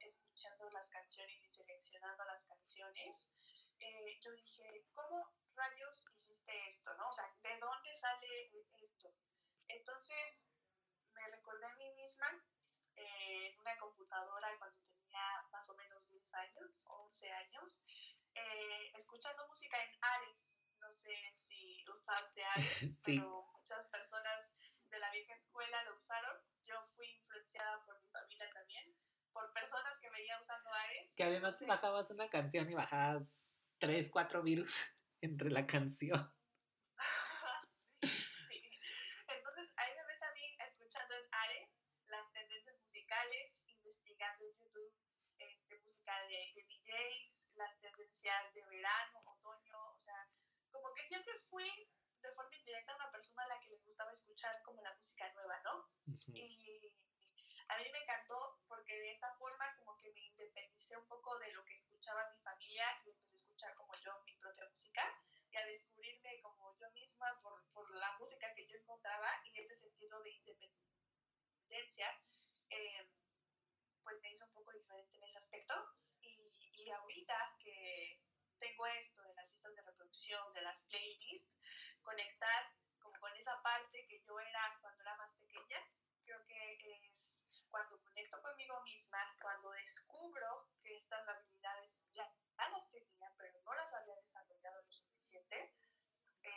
[0.00, 3.32] escuchando las canciones y seleccionando las canciones,
[3.78, 6.94] eh, yo dije, ¿cómo rayos hiciste esto?
[6.96, 7.10] ¿no?
[7.10, 8.50] O sea, ¿de dónde sale
[8.82, 9.12] esto?
[9.68, 10.48] Entonces
[11.12, 12.28] me recordé a mí misma
[12.96, 17.84] eh, en una computadora cuando tenía más o menos 10 años, 11 años,
[18.34, 20.38] eh, escuchando música en Ares.
[20.80, 24.48] No sé si usaste Ares, pero muchas personas
[24.90, 26.36] de la vieja escuela lo usaron.
[26.64, 28.94] Yo fui influenciada por mi familia también
[29.32, 31.14] por personas que veía usando Ares.
[31.14, 33.44] Que además bajabas una canción y bajabas
[33.78, 34.74] tres, cuatro virus
[35.20, 36.34] entre la canción.
[38.02, 38.80] sí,
[39.28, 41.70] Entonces ahí me ves a mí escuchando en Ares
[42.06, 44.94] las tendencias musicales, investigando en YouTube
[45.38, 50.28] este, música de, de DJs, las tendencias de verano, otoño, o sea,
[50.70, 51.70] como que siempre fui
[52.28, 55.60] de forma indirecta una persona a la que le gustaba escuchar como la música nueva,
[55.62, 55.88] ¿no?
[56.28, 56.94] Y
[57.68, 61.52] a mí me encantó porque de esta forma como que me independicé un poco de
[61.52, 65.02] lo que escuchaba mi familia y empecé a escuchar como yo mi propia música
[65.50, 69.76] y a descubrirme como yo misma por, por la música que yo encontraba y ese
[69.76, 72.08] sentido de independencia
[72.70, 73.10] eh,
[74.02, 75.74] pues me hizo un poco diferente en ese aspecto
[76.20, 78.20] y, y ahorita que
[78.58, 81.57] tengo esto de las listas de reproducción, de las playlists,
[82.08, 85.80] conectar como con esa parte que yo era cuando era más pequeña,
[86.24, 86.78] creo que
[87.12, 92.24] es cuando conecto conmigo misma, cuando descubro que estas habilidades ya,
[92.56, 95.74] las tenía, pero no las había desarrollado lo suficiente,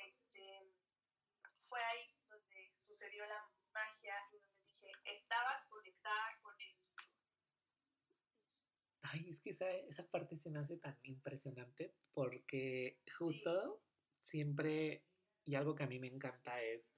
[0.05, 0.71] este,
[1.67, 6.81] fue ahí donde sucedió la magia y donde dije, estabas conectada con esto.
[9.03, 13.83] Ay, es que esa, esa parte se me hace tan impresionante porque justo
[14.23, 15.05] siempre,
[15.45, 16.93] y algo que a mí me encanta es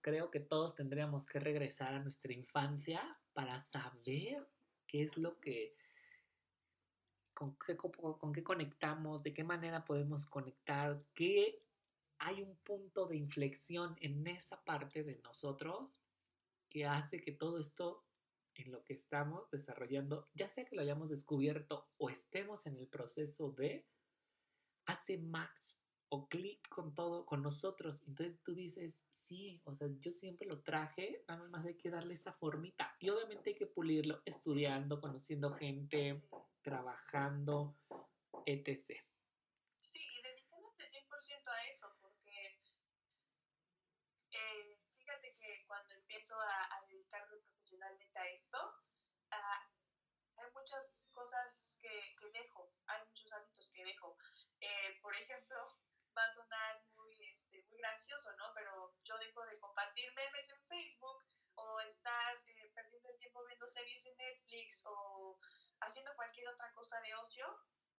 [0.00, 4.46] creo que todos tendríamos que regresar a nuestra infancia para saber
[4.86, 5.74] qué es lo que,
[7.34, 11.62] con qué, con qué conectamos, de qué manera podemos conectar, que
[12.18, 16.02] hay un punto de inflexión en esa parte de nosotros
[16.68, 18.04] que hace que todo esto
[18.54, 22.86] en lo que estamos desarrollando, ya sea que lo hayamos descubierto o estemos en el
[22.86, 23.86] proceso de,
[24.86, 28.02] hace más o clic con todo, con nosotros.
[28.06, 32.14] Entonces tú dices, sí, o sea, yo siempre lo traje, nada más hay que darle
[32.14, 32.94] esa formita.
[33.00, 36.14] Y obviamente hay que pulirlo estudiando, conociendo gente,
[36.62, 37.76] trabajando,
[38.44, 39.02] etc.
[39.80, 42.60] Sí, y dedicándote 100% a eso, porque
[44.30, 48.58] eh, fíjate que cuando empiezo a, dedicarme profesionalmente a esto,
[49.30, 49.70] ah,
[50.36, 51.88] hay muchas cosas que,
[52.20, 54.16] que, dejo, hay muchos hábitos que dejo.
[54.60, 55.56] Eh, por ejemplo,
[56.16, 57.14] va a sonar muy
[57.70, 58.52] gracioso, ¿no?
[58.54, 61.24] Pero yo dejo de compartir memes en Facebook
[61.54, 65.38] o estar eh, perdiendo el tiempo viendo series en Netflix o
[65.80, 67.46] haciendo cualquier otra cosa de ocio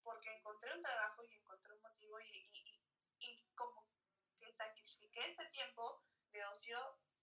[0.04, 2.82] porque encontré un trabajo y encontré un motivo y, y,
[3.20, 3.86] y como
[4.40, 6.78] que sacrifiqué este tiempo de ocio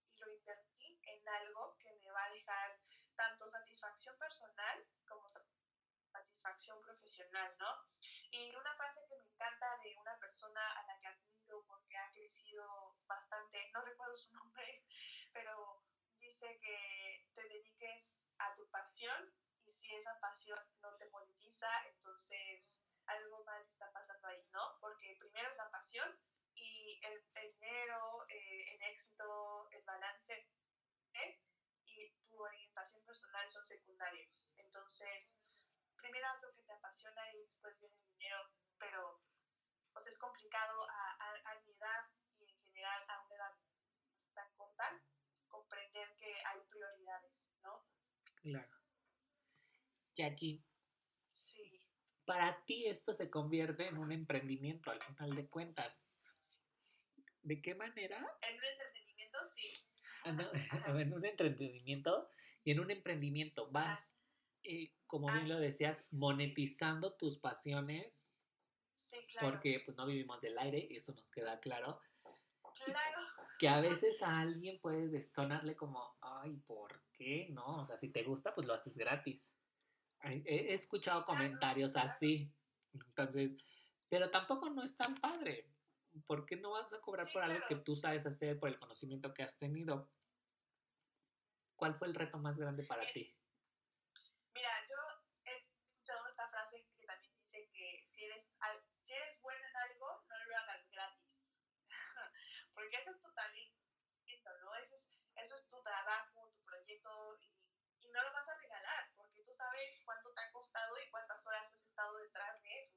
[0.07, 2.79] y lo invertí en algo que me va a dejar
[3.17, 5.29] tanto satisfacción personal como
[6.13, 7.67] satisfacción profesional, ¿no?
[8.37, 12.11] Y una frase que me encanta de una persona a la que admiro porque ha
[12.11, 14.83] crecido bastante, no recuerdo su nombre,
[15.33, 15.85] pero
[16.19, 19.33] dice que te dediques a tu pasión
[19.65, 24.79] y si esa pasión no te monetiza, entonces algo mal está pasando ahí, ¿no?
[24.81, 26.19] Porque primero es la pasión
[26.57, 30.35] y el, dinero, eh, el éxito, el balance
[31.13, 31.41] ¿eh?
[31.85, 34.57] y tu orientación personal son secundarios.
[34.59, 35.41] Entonces,
[36.05, 38.39] primero haz lo que te apasiona y después viene el dinero,
[38.79, 39.23] pero
[39.93, 42.05] pues es complicado a, a, mi edad
[42.41, 43.55] y en general a una edad
[44.35, 45.03] tan corta
[45.49, 47.87] comprender que hay prioridades, ¿no?
[48.37, 48.77] Claro.
[50.15, 50.63] Jackie.
[51.31, 51.89] Sí.
[52.27, 56.07] Para ti esto se convierte en un emprendimiento al final de cuentas.
[57.43, 58.19] ¿De qué manera?
[58.43, 59.73] En un entretenimiento, sí.
[60.25, 60.37] Ah,
[61.01, 62.31] en un entretenimiento
[62.65, 64.14] y en un emprendimiento vas
[64.65, 68.13] eh, como bien lo decías, monetizando tus pasiones,
[68.97, 69.51] Sí, claro.
[69.51, 72.01] porque pues no vivimos del aire, eso nos queda claro.
[72.85, 73.21] Claro.
[73.59, 77.49] Que a veces a alguien puede sonarle como, ay, ¿por qué?
[77.51, 79.41] No, o sea, si te gusta, pues lo haces gratis.
[80.23, 82.11] He escuchado claro, comentarios claro.
[82.11, 82.51] así,
[82.93, 83.57] entonces,
[84.09, 85.71] pero tampoco no es tan padre.
[86.27, 88.79] ¿Por qué no vas a cobrar Sí, por algo que tú sabes hacer, por el
[88.79, 90.11] conocimiento que has tenido?
[91.77, 93.37] ¿Cuál fue el reto más grande para ti?
[94.55, 94.97] Mira, yo
[95.45, 99.77] he escuchado esta frase que también dice que si eres, al- si eres bueno en
[99.77, 101.43] algo, no lo hagas gratis.
[102.75, 104.75] Porque eso es tu talento, ¿no?
[104.77, 107.59] Eso es, eso es tu trabajo, tu proyecto y,
[108.01, 111.45] y no lo vas a regalar porque tú sabes cuánto te ha costado y cuántas
[111.47, 112.95] horas has estado detrás de eso.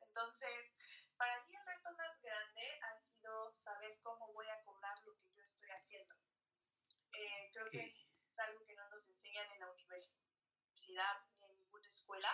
[0.00, 0.76] Entonces,
[1.16, 5.32] para mí el reto más grande ha sido saber cómo voy a cobrar lo que
[5.34, 6.14] yo estoy haciendo.
[7.12, 11.88] Eh, creo que es algo que no nos enseñan en la universidad ni en ninguna
[11.88, 12.30] escuela,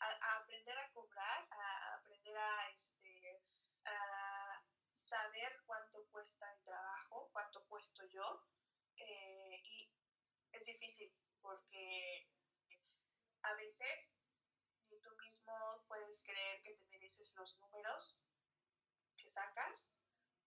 [0.00, 3.42] a, a aprender a cobrar, a, a aprender a, este,
[3.84, 8.44] a saber cuánto cuesta mi trabajo, cuánto cuesto yo,
[8.96, 9.92] eh, y
[10.52, 11.12] es difícil
[11.46, 12.28] porque
[13.42, 14.18] a veces
[14.90, 15.54] ni tú mismo
[15.86, 18.20] puedes creer que te mereces los números
[19.16, 19.96] que sacas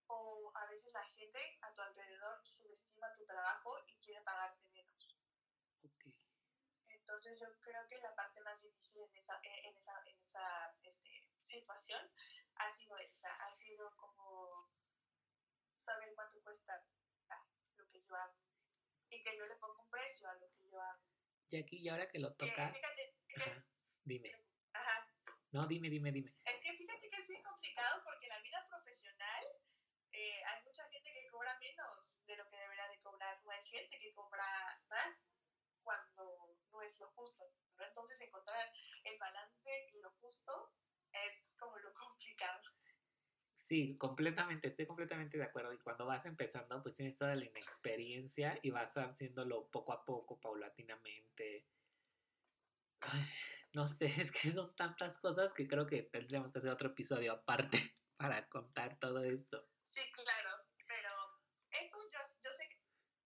[0.08, 5.16] o a veces la gente a tu alrededor subestima tu trabajo y quiere pagarte menos.
[6.88, 11.30] Entonces yo creo que la parte más difícil en esa, en esa, en esa este,
[11.40, 12.12] situación
[12.56, 14.68] ha sido esa, ha sido como
[15.78, 16.84] saber cuánto cuesta
[17.76, 18.49] lo que yo hago
[19.10, 21.02] y que yo le pongo un precio a lo que yo hago.
[21.50, 22.72] Jackie, y ahora que lo tocas,
[24.04, 24.32] dime.
[24.72, 25.06] ajá,
[25.50, 26.32] No, dime, dime, dime.
[26.44, 29.44] es que fíjate que es bien complicado porque en la vida profesional
[30.12, 33.64] eh, hay mucha gente que cobra menos de lo que debería de cobrar, o hay
[33.66, 34.44] gente que cobra
[34.88, 35.28] más
[35.82, 37.44] cuando no es lo justo.
[37.76, 37.84] ¿no?
[37.84, 38.72] Entonces encontrar
[39.04, 40.72] el balance y lo justo
[41.12, 42.62] es como lo complicado.
[43.70, 45.72] Sí, completamente, estoy completamente de acuerdo.
[45.72, 50.40] Y cuando vas empezando, pues tienes toda la inexperiencia y vas haciéndolo poco a poco,
[50.40, 51.68] paulatinamente.
[52.98, 53.24] Ay,
[53.72, 57.32] no sé, es que son tantas cosas que creo que tendríamos que hacer otro episodio
[57.32, 57.78] aparte
[58.16, 59.64] para contar todo esto.
[59.84, 60.50] Sí, claro,
[60.88, 61.10] pero
[61.70, 62.76] eso yo, yo sé que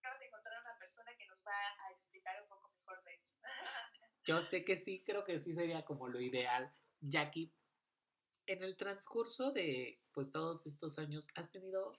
[0.02, 1.56] vas a encontrar una persona que nos va
[1.88, 3.38] a explicar un poco mejor de eso.
[4.26, 6.74] Yo sé que sí, creo que sí sería como lo ideal.
[7.00, 7.54] Jackie,
[8.46, 11.92] en el transcurso de pues todos estos años, ¿has tenido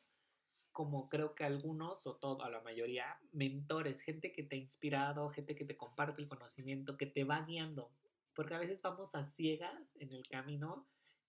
[0.71, 5.29] como creo que algunos o todo, a la mayoría, mentores, gente que te ha inspirado,
[5.29, 7.91] gente que te comparte el conocimiento, que te va guiando?
[8.33, 10.87] Porque a veces vamos a ciegas en el camino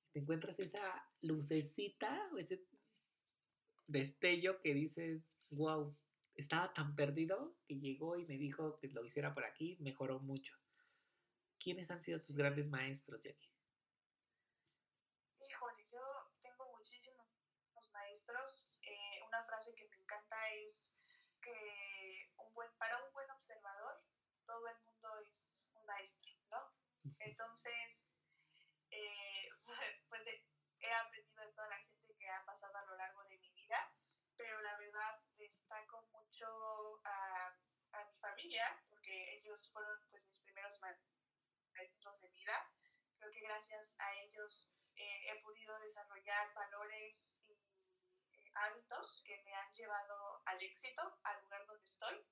[0.09, 2.67] y te encuentras esa lucecita ese
[3.87, 5.97] destello que dices, wow,
[6.35, 10.57] estaba tan perdido que llegó y me dijo que lo hiciera por aquí, mejoró mucho.
[11.59, 13.56] ¿Quiénes han sido tus grandes maestros, Jackie?
[15.49, 16.03] Híjole, yo
[16.43, 17.27] tengo muchísimos
[17.93, 18.81] maestros.
[18.83, 20.97] Eh, una frase que me encanta es
[21.41, 24.03] que un buen, para un buen observador,
[24.45, 26.75] todo el mundo es un maestro, ¿no?
[27.21, 28.11] Entonces,
[28.91, 29.49] eh,
[30.09, 30.45] pues eh,
[30.81, 33.79] he aprendido de toda la gente que ha pasado a lo largo de mi vida,
[34.37, 37.57] pero la verdad destaco mucho a,
[37.93, 42.73] a mi familia, porque ellos fueron pues mis primeros maestros de vida.
[43.19, 47.53] Creo que gracias a ellos eh, he podido desarrollar valores y
[48.33, 52.27] eh, hábitos que me han llevado al éxito, al lugar donde estoy.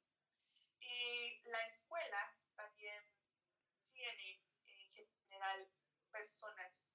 [0.80, 3.04] Y la escuela también
[3.84, 5.70] tiene en general
[6.10, 6.90] personas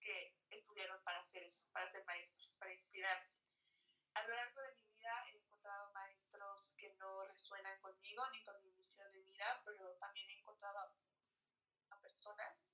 [0.00, 3.30] que estudiaron para hacer eso, para ser maestros, para inspirarte.
[4.14, 8.60] A lo largo de mi vida he encontrado maestros que no resuenan conmigo ni con
[8.62, 10.78] mi misión de vida, pero también he encontrado
[11.90, 12.71] a personas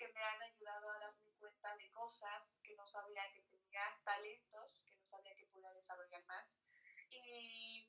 [0.00, 4.82] que me han ayudado a darme cuenta de cosas que no sabía que tenía, talentos
[4.88, 6.64] que no sabía que podía desarrollar más.
[7.10, 7.86] Y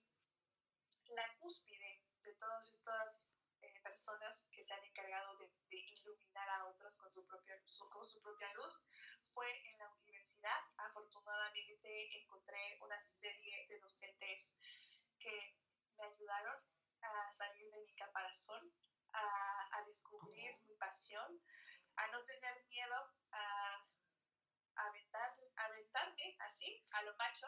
[1.08, 3.32] la cúspide de todas estas
[3.62, 7.90] eh, personas que se han encargado de, de, iluminar a otros con su, propia, su,
[7.90, 8.84] con su propia luz
[9.34, 10.60] fue en la universidad.
[10.76, 14.54] Afortunadamente encontré una serie de docentes
[15.18, 15.56] que
[15.96, 16.62] me ayudaron
[17.04, 18.70] a salir de mi caparazón,
[19.14, 21.42] a, a descubrir mi pasión,
[21.96, 22.96] a no tener miedo
[23.32, 23.88] a,
[24.76, 27.48] a, aventar, a aventarme así, a lo macho.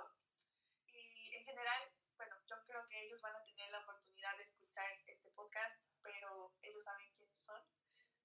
[0.87, 4.87] Y en general, bueno, yo creo que ellos van a tener la oportunidad de escuchar
[5.07, 7.61] este podcast, pero ellos saben quiénes son.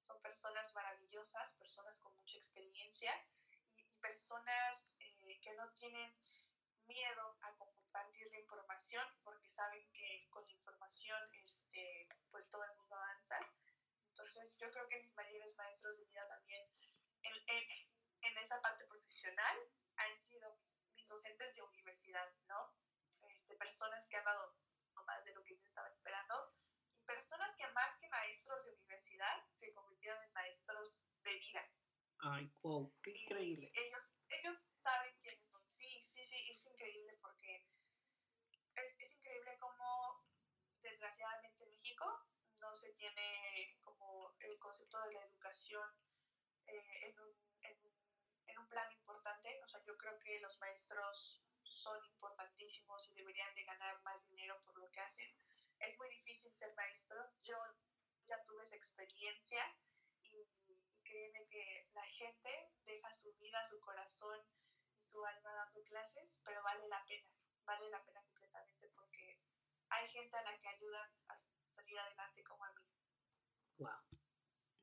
[0.01, 3.13] Son personas maravillosas, personas con mucha experiencia
[3.77, 6.15] y, y personas eh, que no tienen
[6.87, 12.97] miedo a compartir la información porque saben que con información este, pues todo el mundo
[12.97, 13.39] avanza.
[14.19, 16.67] Entonces yo creo que mis mayores maestros de vida también
[17.23, 17.89] en, en,
[18.23, 19.57] en esa parte profesional
[19.97, 22.75] han sido mis, mis, docentes de universidad, ¿no?
[23.29, 24.57] Este, personas que han dado
[25.07, 26.35] más de lo que yo estaba esperando
[26.97, 31.71] y personas que más que maestros de universidad se convirtieron en maestros de vida.
[32.19, 33.71] Ay, wow, qué increíble.
[33.73, 35.63] Ellos, ellos saben quiénes son.
[35.69, 37.69] Sí, sí, sí, es increíble porque
[38.75, 40.27] es, es increíble cómo
[40.83, 42.29] desgraciadamente en México
[42.79, 45.91] se tiene como el concepto de la educación
[46.67, 47.93] eh, en, un, en, un,
[48.47, 49.61] en, un, plan importante.
[49.65, 54.63] O sea, yo creo que los maestros son importantísimos y deberían de ganar más dinero
[54.65, 55.35] por lo que hacen.
[55.81, 57.19] Es muy difícil ser maestro.
[57.43, 57.59] Yo
[58.27, 59.77] ya tuve esa experiencia
[60.23, 64.41] y, y créeme que la gente deja su vida, su corazón
[64.97, 67.29] y su alma dando clases, pero vale la pena,
[67.65, 69.41] vale la pena completamente porque
[69.91, 71.39] hay gente a la que ayudan a
[71.89, 72.83] salir adelante como a mí.
[73.79, 73.91] Wow,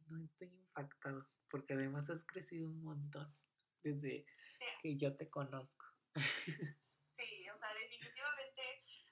[0.07, 3.35] no estoy impactado porque además has crecido un montón
[3.83, 4.65] desde sí.
[4.81, 5.85] que yo te conozco.
[6.79, 8.61] Sí, o sea, definitivamente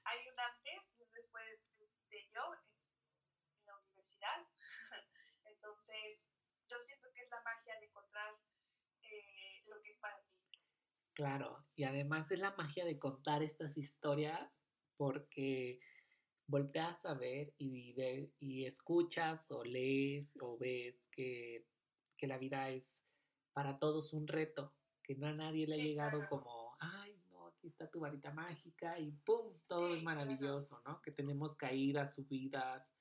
[0.06, 1.46] hay un antes y un después
[2.10, 4.48] de yo en, en la universidad.
[5.46, 6.30] Entonces,
[6.70, 8.34] yo siento que es la magia de encontrar
[9.02, 10.34] eh, lo que es para ti.
[11.14, 14.68] Claro, y además es la magia de contar estas historias
[14.98, 15.80] porque
[16.48, 21.66] volteas a ver y, ve, y escuchas o lees o ves que,
[22.18, 22.98] que, la vida es
[23.54, 24.74] para todos un reto,
[25.04, 26.30] que no a nadie le sí, ha llegado claro.
[26.30, 29.54] como, ay, no, aquí está tu varita mágica y ¡pum!
[29.68, 31.02] Todo Sí, es maravilloso, ¿no?
[31.02, 32.92] Que tenemos caídas, subidas,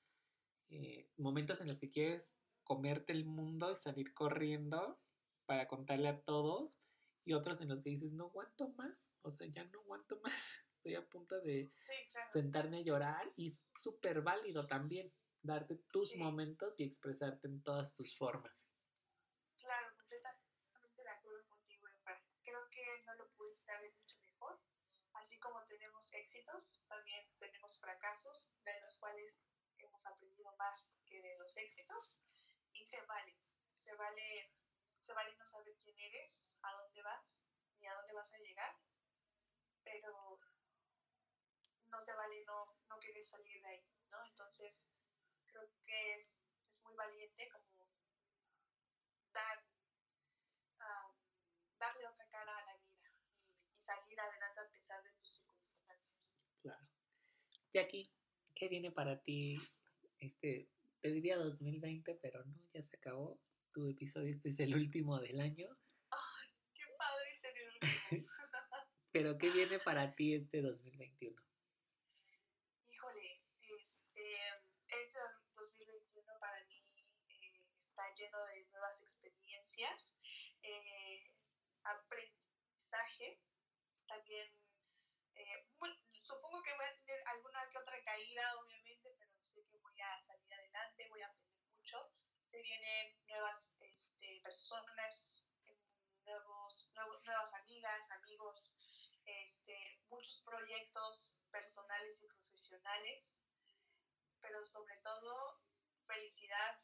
[0.69, 4.99] eh, momentos en los que quieres comerte el mundo y salir corriendo
[5.45, 6.79] para contarle a todos
[7.25, 10.62] y otros en los que dices, no aguanto más, o sea, ya no aguanto más,
[10.83, 12.29] estoy a punto de Sí, claro.
[12.33, 16.17] sentarme a llorar y súper válido también darte tus Sí.
[16.17, 18.67] momentos y expresarte en todas tus formas.
[19.57, 22.21] Claro, completamente de acuerdo contigo, Efra.
[22.43, 24.59] Creo que no lo pudiste haber dicho mejor.
[25.13, 29.41] Así como tenemos éxitos, también tenemos fracasos, de los cuales
[29.77, 32.25] hemos aprendido más que de los éxitos.
[32.73, 33.37] Y se vale,
[33.69, 34.51] se vale,
[35.01, 37.45] se vale no saber quién eres, a dónde vas,
[37.79, 38.75] ni a dónde vas a llegar,
[39.83, 40.39] pero
[41.93, 44.17] no se vale no, no querer salir de ahí, ¿no?
[44.25, 44.89] Entonces,
[45.45, 47.87] creo que es, es muy valiente como
[49.31, 49.63] dar,
[50.79, 51.15] um,
[51.77, 56.39] darle otra cara a la vida y, y, salir adelante a pesar de tus circunstancias.
[56.61, 56.87] Claro.
[57.73, 58.11] Jackie,
[58.55, 59.57] ¿qué viene para ti?
[60.19, 60.69] Este,
[61.01, 63.39] te diría 2020, pero no, ya se acabó.
[63.71, 65.67] Tu episodio este es el último del año.
[66.09, 67.81] ¡Ay, qué padre ser el último!
[69.11, 71.43] pero ¿qué viene para ti este 2021?
[72.85, 73.41] Híjole,
[73.79, 74.37] este,
[74.87, 75.19] este
[75.55, 76.85] 2021 para mí
[77.27, 77.63] eh,
[77.93, 80.15] está lleno de nuevas experiencias,
[80.63, 81.31] eh,
[81.83, 83.39] aprendizaje,
[84.07, 84.49] también
[85.35, 85.67] eh,
[86.17, 90.23] supongo que voy a tener alguna que otra caída, obviamente, pero sé que voy a
[90.23, 92.11] salir adelante, voy a aprender mucho.
[92.45, 95.43] Se vienen nuevas este, personas,
[96.25, 98.73] nuevos, nuevos, nuevas amigas, amigos,
[99.25, 103.39] este, muchos proyectos personales y profesionales,
[104.41, 105.61] pero sobre todo
[106.07, 106.81] felicidad,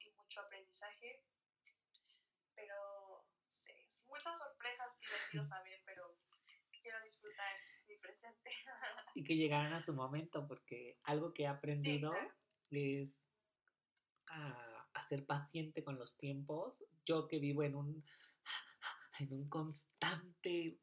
[0.00, 1.24] y mucho aprendizaje.
[2.54, 3.72] Pero sí,
[4.08, 6.18] muchas sorpresas que yo quiero saber, pero
[6.80, 7.52] quiero disfrutar
[7.86, 8.50] mi presente.
[9.14, 12.34] Y que llegaran a su momento, porque algo que he aprendido Sí, claro.
[12.70, 13.30] es
[14.26, 16.74] a, a ser paciente con los tiempos.
[17.04, 18.04] Yo que vivo en un,
[19.18, 20.78] en un constante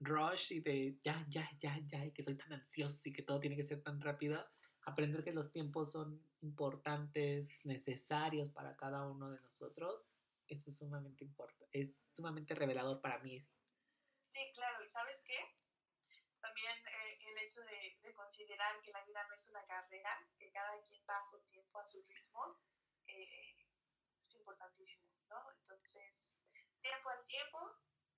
[0.00, 3.40] rush y de ya, ya, ya, ya, y que soy tan ansioso y que todo
[3.40, 4.44] tiene que ser tan rápido,
[4.84, 10.04] aprender que los tiempos son importantes, necesarios para cada uno de nosotros,
[10.48, 13.44] eso es sumamente importante, es sumamente revelador para mí.
[14.22, 15.38] Sí, claro, y ¿sabes qué?
[16.40, 20.50] También eh, el hecho de, de, considerar que la vida no es una carrera, que
[20.50, 22.58] cada quien va a su tiempo, a su ritmo,
[23.06, 23.66] eh,
[24.20, 25.52] es importantísimo, ¿no?
[25.52, 26.40] Entonces,
[26.80, 27.58] tiempo al tiempo,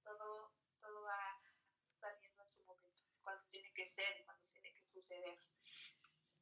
[0.02, 1.42] todo, todo va
[1.88, 5.38] saliendo en su momento, cuando tiene que ser, cuando tiene que suceder.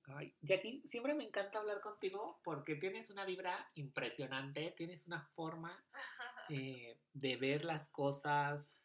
[0.07, 5.85] Ay, Jackie, siempre me encanta hablar contigo porque tienes una vibra impresionante, tienes una forma
[6.49, 8.77] eh, de ver las cosas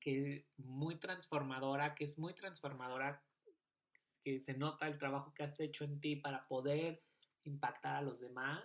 [0.00, 3.22] que muy transformadora, que es muy transformadora,
[4.24, 7.02] que se nota el trabajo que has hecho en ti para poder
[7.44, 8.62] impactar a los demás.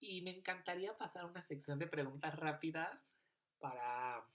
[0.00, 3.14] Y me encantaría pasar una sección de preguntas rápidas
[3.58, 4.26] para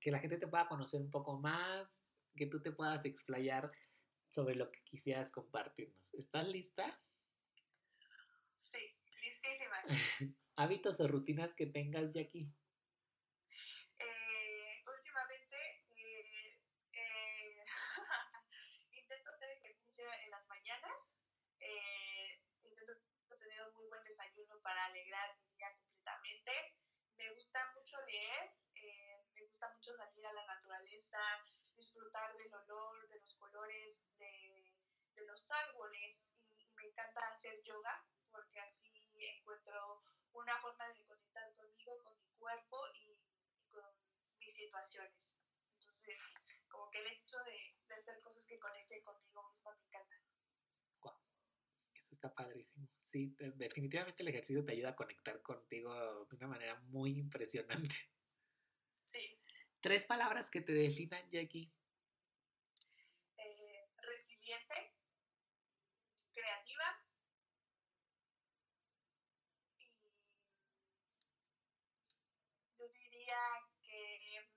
[0.00, 3.72] que la gente te pueda conocer un poco más, que tú te puedas explayar
[4.36, 6.12] sobre lo que quisieras compartirnos.
[6.12, 7.00] ¿Estás lista?
[8.58, 8.84] Sí,
[9.22, 9.78] listísima.
[10.56, 12.52] Hábitos o rutinas que tengas, Jackie.
[13.98, 15.56] Eh, últimamente
[15.96, 16.52] eh,
[16.92, 17.62] eh,
[18.92, 21.24] intento hacer ejercicio en las mañanas.
[21.60, 22.92] eh, intento
[23.40, 26.52] tener un muy buen desayuno para alegrar mi día completamente.
[27.16, 28.52] Me gusta mucho leer.
[28.74, 31.18] eh, me gusta mucho salir a la naturaleza,
[31.76, 34.74] disfrutar del olor, de los colores, de,
[35.14, 36.34] de los árboles.
[36.56, 40.02] Y, me encanta hacer yoga porque así encuentro
[40.32, 43.18] una forma de conectar conmigo, con mi cuerpo y,
[43.68, 43.84] con
[44.38, 45.38] mis situaciones.
[45.74, 46.34] Entonces,
[46.68, 50.16] como que el hecho de, hacer cosas que conecten conmigo misma me encanta.
[51.94, 52.88] Eso está padrísimo.
[53.02, 57.94] Sí, te- definitivamente el ejercicio te ayuda a conectar contigo de una manera muy impresionante.
[59.86, 61.70] Tres palabras que te definan, Jackie.
[63.38, 64.96] eh, resiliente,
[66.34, 67.04] creativa
[69.78, 69.86] y
[72.76, 73.38] yo diría
[73.80, 74.50] que...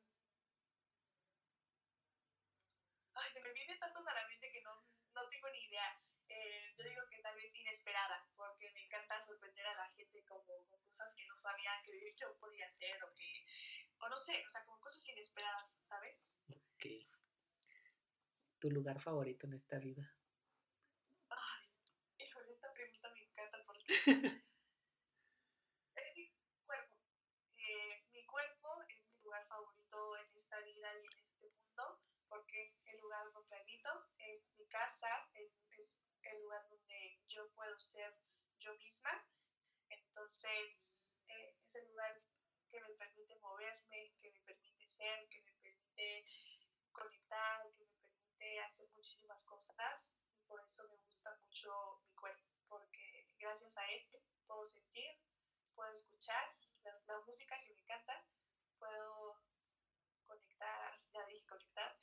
[3.13, 4.81] Ay, se me vienen tantos a la mente que no,
[5.13, 6.01] no tengo ni idea.
[6.27, 10.43] Eh, yo digo que tal vez inesperada, porque me encanta sorprender a la gente como
[10.43, 13.45] con cosas que no sabía que yo podía hacer o que,
[14.01, 16.17] o no sé, o sea, como cosas inesperadas, ¿sabes?
[16.49, 16.85] Ok.
[18.59, 20.15] ¿Tu lugar favorito en esta vida?
[21.29, 21.65] Ay,
[22.17, 23.85] híjole, esta pregunta me encanta porque
[25.95, 26.33] es mi
[26.65, 26.95] cuerpo.
[27.57, 32.63] Eh, mi cuerpo es mi lugar favorito en esta vida y en este mundo porque
[32.63, 37.77] es el lugar donde habito, es mi casa, es, es el lugar donde yo puedo
[37.79, 38.15] ser
[38.59, 39.09] yo misma.
[39.89, 42.21] Entonces, eh, es el lugar
[42.69, 46.25] que me permite moverme, que me permite ser, que me permite
[46.91, 50.11] conectar, que me permite hacer muchísimas cosas
[50.49, 54.09] por eso me gusta mucho mi cuerpo, porque gracias a él
[54.47, 55.21] puedo sentir,
[55.75, 56.49] puedo escuchar
[56.83, 58.25] la, la música que me encanta,
[58.79, 59.39] puedo
[60.25, 61.95] conectar, ya dije conectar,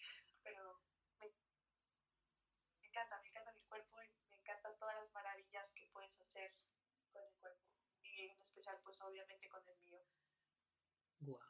[0.45, 0.81] pero
[1.19, 1.27] me,
[2.79, 6.55] me encanta, me encanta mi cuerpo y me encantan todas las maravillas que puedes hacer
[7.13, 7.65] con el cuerpo
[8.03, 9.99] y en especial pues obviamente con el mío.
[11.21, 11.41] Guau.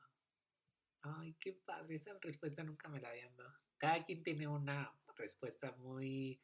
[1.03, 1.97] Ay, qué padre.
[1.97, 3.55] Esa respuesta nunca me la habían dado.
[3.79, 6.41] Cada quien tiene una respuesta muy,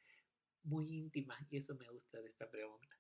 [0.63, 2.97] muy íntima y eso me gusta de esta pregunta.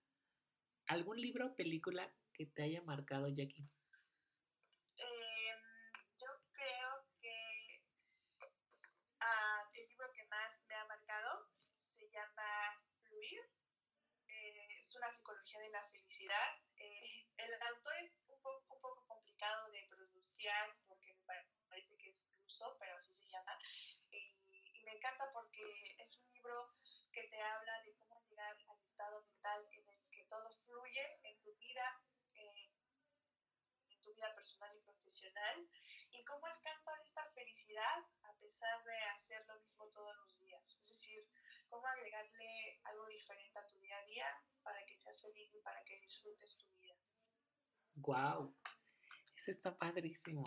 [0.86, 3.68] ¿Algún libro o película que te haya marcado, Jackie?
[4.96, 5.54] Eh,
[6.18, 7.82] yo creo que
[9.20, 11.48] ah, el libro que más me ha marcado
[11.96, 13.40] se llama Fluir.
[14.28, 16.60] Eh, es una psicología de la felicidad.
[16.76, 19.01] Eh, el autor es un poco,
[20.86, 21.24] porque me
[21.68, 23.58] parece que es ruso, pero así se llama.
[24.10, 26.72] Y, y me encanta porque es un libro
[27.12, 31.42] que te habla de cómo llegar al estado mental en el que todo fluye en
[31.42, 32.00] tu vida,
[32.34, 32.70] eh,
[33.90, 35.68] en tu vida personal y profesional,
[36.10, 40.78] y cómo alcanzar esta felicidad a pesar de hacer lo mismo todos los días.
[40.82, 41.28] Es decir,
[41.68, 45.82] cómo agregarle algo diferente a tu día a día para que seas feliz y para
[45.84, 46.96] que disfrutes tu vida.
[47.96, 48.54] Wow,
[49.50, 50.44] está padrísimo.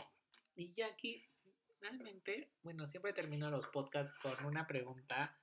[0.55, 1.27] Y Jackie,
[1.67, 5.39] finalmente, bueno, siempre termino los podcasts con una pregunta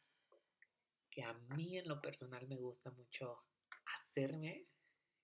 [1.11, 3.45] que a mí en lo personal me gusta mucho
[3.99, 4.69] hacerme,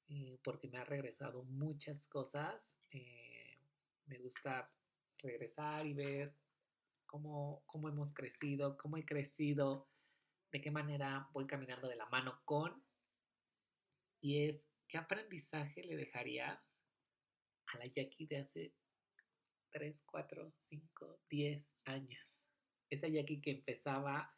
[0.09, 2.77] eh, porque me ha regresado muchas cosas.
[2.91, 3.59] Eh,
[4.07, 4.67] me gusta
[5.19, 6.37] regresar y ver
[7.07, 9.89] cómo, cómo hemos crecido, cómo he crecido,
[10.53, 12.85] de qué manera voy caminando de la mano con.
[14.21, 16.68] Y es, ¿qué aprendizaje le dejarías
[17.73, 18.75] a la Jackie de hace
[19.71, 22.41] 3, 4, 5, 10 años?
[22.91, 24.35] Esa Jackie que empezaba,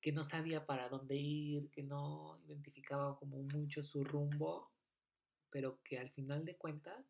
[0.00, 4.72] que no sabía para dónde ir, que no identificaba como mucho su rumbo,
[5.50, 7.04] pero que al final de cuentas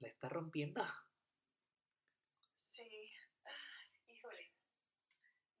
[0.00, 0.82] la está rompiendo.
[2.54, 2.82] Sí,
[4.06, 4.52] híjole,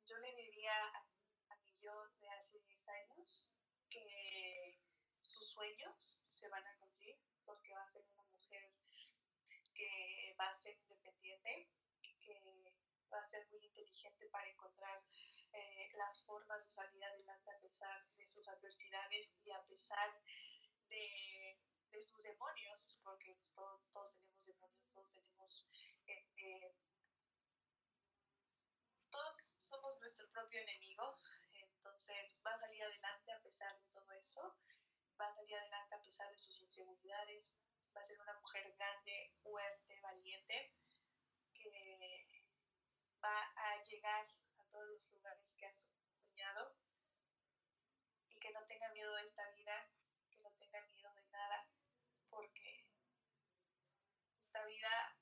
[0.06, 3.50] yo le diría a, a mi yo de hace 10 años
[3.90, 4.80] que
[5.20, 8.72] sus sueños se van a cumplir porque va a ser una mujer
[9.74, 11.68] que va a ser independiente,
[12.20, 12.74] que
[13.12, 15.04] va a ser muy inteligente para encontrar
[15.52, 21.58] eh, las formas de salir adelante a pesar de sus adversidades y a pesar de,
[21.90, 25.68] de sus demonios, porque pues, todos, todos tenemos demonios, todos tenemos...
[26.06, 26.74] eh,
[29.10, 31.16] todos somos nuestro propio enemigo,
[31.52, 34.56] entonces va a salir adelante a pesar de todo eso,
[35.20, 37.54] va a salir adelante a pesar de sus inseguridades,
[37.94, 40.72] va a ser una mujer grande, fuerte, valiente,
[41.54, 42.28] que
[43.22, 44.26] va a llegar
[44.58, 45.92] a todos los lugares que has
[46.26, 46.76] soñado
[48.44, 49.88] que no tenga miedo de esta vida,
[50.30, 51.66] que no tenga miedo de nada,
[52.28, 52.86] porque
[54.36, 55.16] esta vida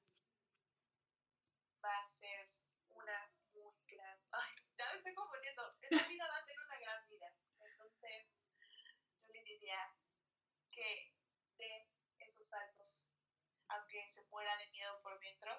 [1.84, 2.50] va a ser
[2.88, 4.18] una muy gran...
[4.32, 5.62] Ay, ya me estoy confundiendo.
[5.82, 7.32] Esta vida va a ser una gran vida.
[7.60, 9.94] Entonces, yo le diría
[10.72, 11.14] que
[11.56, 11.91] saltos,
[13.74, 15.50] aunque se muera de miedo por dentro,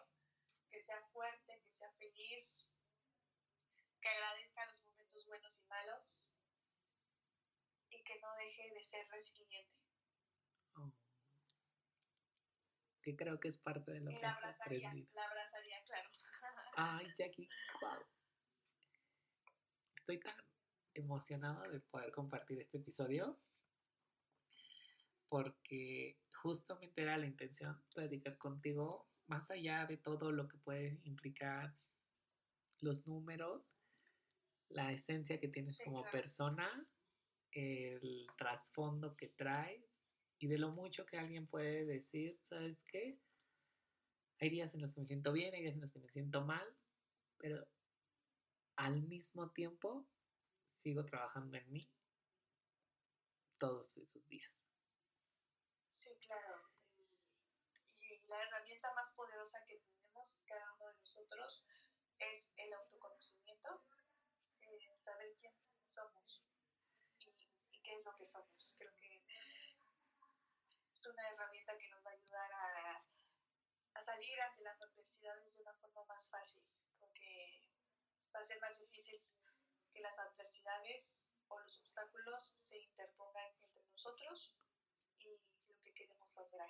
[0.70, 2.68] que sea fuerte, que sea feliz,
[4.01, 6.32] que agradezca los momentos buenos y malos
[7.89, 9.78] y que no deje de ser resiliente.
[10.76, 10.91] Oh.
[13.01, 15.11] Que creo que es parte de lo Y que la has abrazaría, aprendido.
[15.14, 16.09] la abrazaría, claro.
[16.78, 17.49] Ay, Jackie,
[17.82, 18.05] wow.
[19.97, 20.36] Estoy tan
[20.95, 23.39] emocionada de poder compartir este episodio
[25.34, 31.76] porque justamente era la intención platicar contigo más allá de todo lo que puede implicar
[32.82, 33.76] los números,
[34.70, 36.12] la esencia que tienes Sí, como claro.
[36.12, 36.88] persona,
[37.52, 39.84] el trasfondo que traes
[40.38, 43.20] y de lo mucho que alguien puede decir, ¿sabes qué?
[44.40, 46.46] Hay días en los que me siento bien, hay días en los que me siento
[46.46, 46.78] mal,
[47.40, 47.68] pero
[48.76, 50.08] al mismo tiempo
[50.68, 51.92] sigo trabajando en mí
[53.58, 54.62] todos esos días.
[58.02, 61.64] Y, la herramienta más poderosa que tenemos cada uno de nosotros
[62.18, 63.84] es el autoconocimiento,
[64.62, 65.54] el saber quién
[65.88, 66.44] somos
[67.20, 68.76] y, qué es lo que somos.
[68.80, 69.24] Creo que
[70.92, 73.06] es una herramienta que nos va a ayudar a,
[73.94, 76.64] a salir ante las adversidades de una forma más fácil,
[76.98, 77.64] porque
[78.36, 79.22] va a ser más difícil
[79.92, 84.56] que las adversidades o los obstáculos se interpongan entre nosotros
[86.04, 86.70] queremos lograr.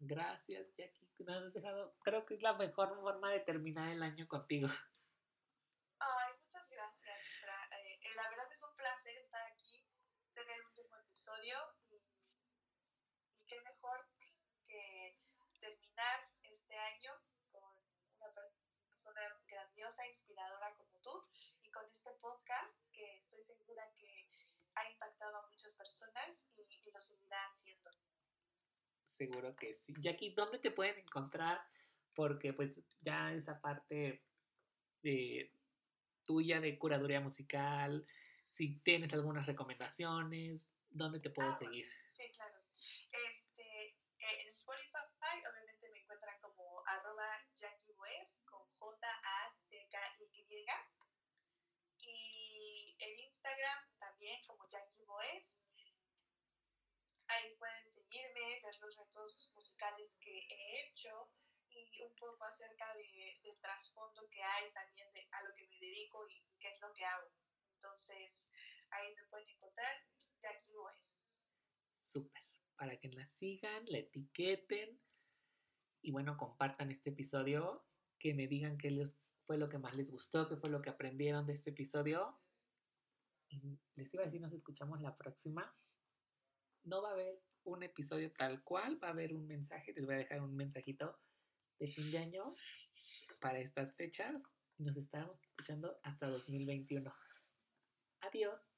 [0.00, 1.08] Gracias, Jackie.
[1.18, 4.68] Nos has dejado, creo que es la mejor forma de terminar el año contigo.
[5.98, 7.18] Ay, muchas gracias.
[7.70, 9.86] Eh, eh, la verdad es un placer estar aquí,
[10.32, 11.56] ser el último episodio
[11.90, 11.96] y,
[13.32, 14.06] y qué mejor
[14.66, 15.16] que
[15.60, 17.12] terminar este año
[17.50, 17.62] con
[18.16, 18.32] una
[18.90, 21.26] persona grandiosa, inspiradora como tú
[21.62, 24.28] y con este podcast que estoy segura que
[24.74, 26.44] ha impactado a muchas personas
[27.04, 27.90] seguirá haciendo.
[29.06, 29.94] Seguro que sí.
[29.98, 31.64] Jackie, ¿dónde te pueden encontrar?
[32.14, 34.24] Porque pues ya esa parte
[35.02, 35.52] de
[36.24, 38.06] tuya de curaduría musical,
[38.48, 41.86] si tienes algunas recomendaciones, ¿dónde te puedo Ah, seguir?
[42.12, 42.58] Sí, claro.
[43.12, 50.66] Este, eh, en Spotify, obviamente me encuentran como arroba Jackie West con J-A-C-K-Y.
[52.06, 55.63] Y en Instagram también como Jackie Boes.
[57.28, 61.30] Ahí pueden seguirme, ver los retos musicales que he hecho
[61.70, 65.78] y un poco acerca de, del trasfondo que hay también de, a lo que me
[65.80, 67.30] dedico y, qué es lo que hago.
[67.76, 68.50] Entonces,
[68.90, 69.96] ahí me pueden encontrar
[70.42, 71.18] Jackie Boes.
[71.92, 72.42] Súper.
[72.76, 75.00] Para que la sigan, la etiqueten
[76.02, 77.86] y bueno, compartan este episodio,
[78.18, 80.90] que me digan qué les fue lo que más les gustó, qué fue lo que
[80.90, 82.38] aprendieron de este episodio.
[83.48, 85.74] Y les iba a decir, nos escuchamos la próxima.
[86.84, 90.14] No va a haber un episodio tal cual, va a haber un mensaje, les voy
[90.14, 91.18] a dejar un mensajito
[91.78, 92.44] de fin de año
[93.40, 94.42] para estas fechas.
[94.78, 97.12] Nos estaremos escuchando hasta 2021.
[98.20, 98.73] Adiós.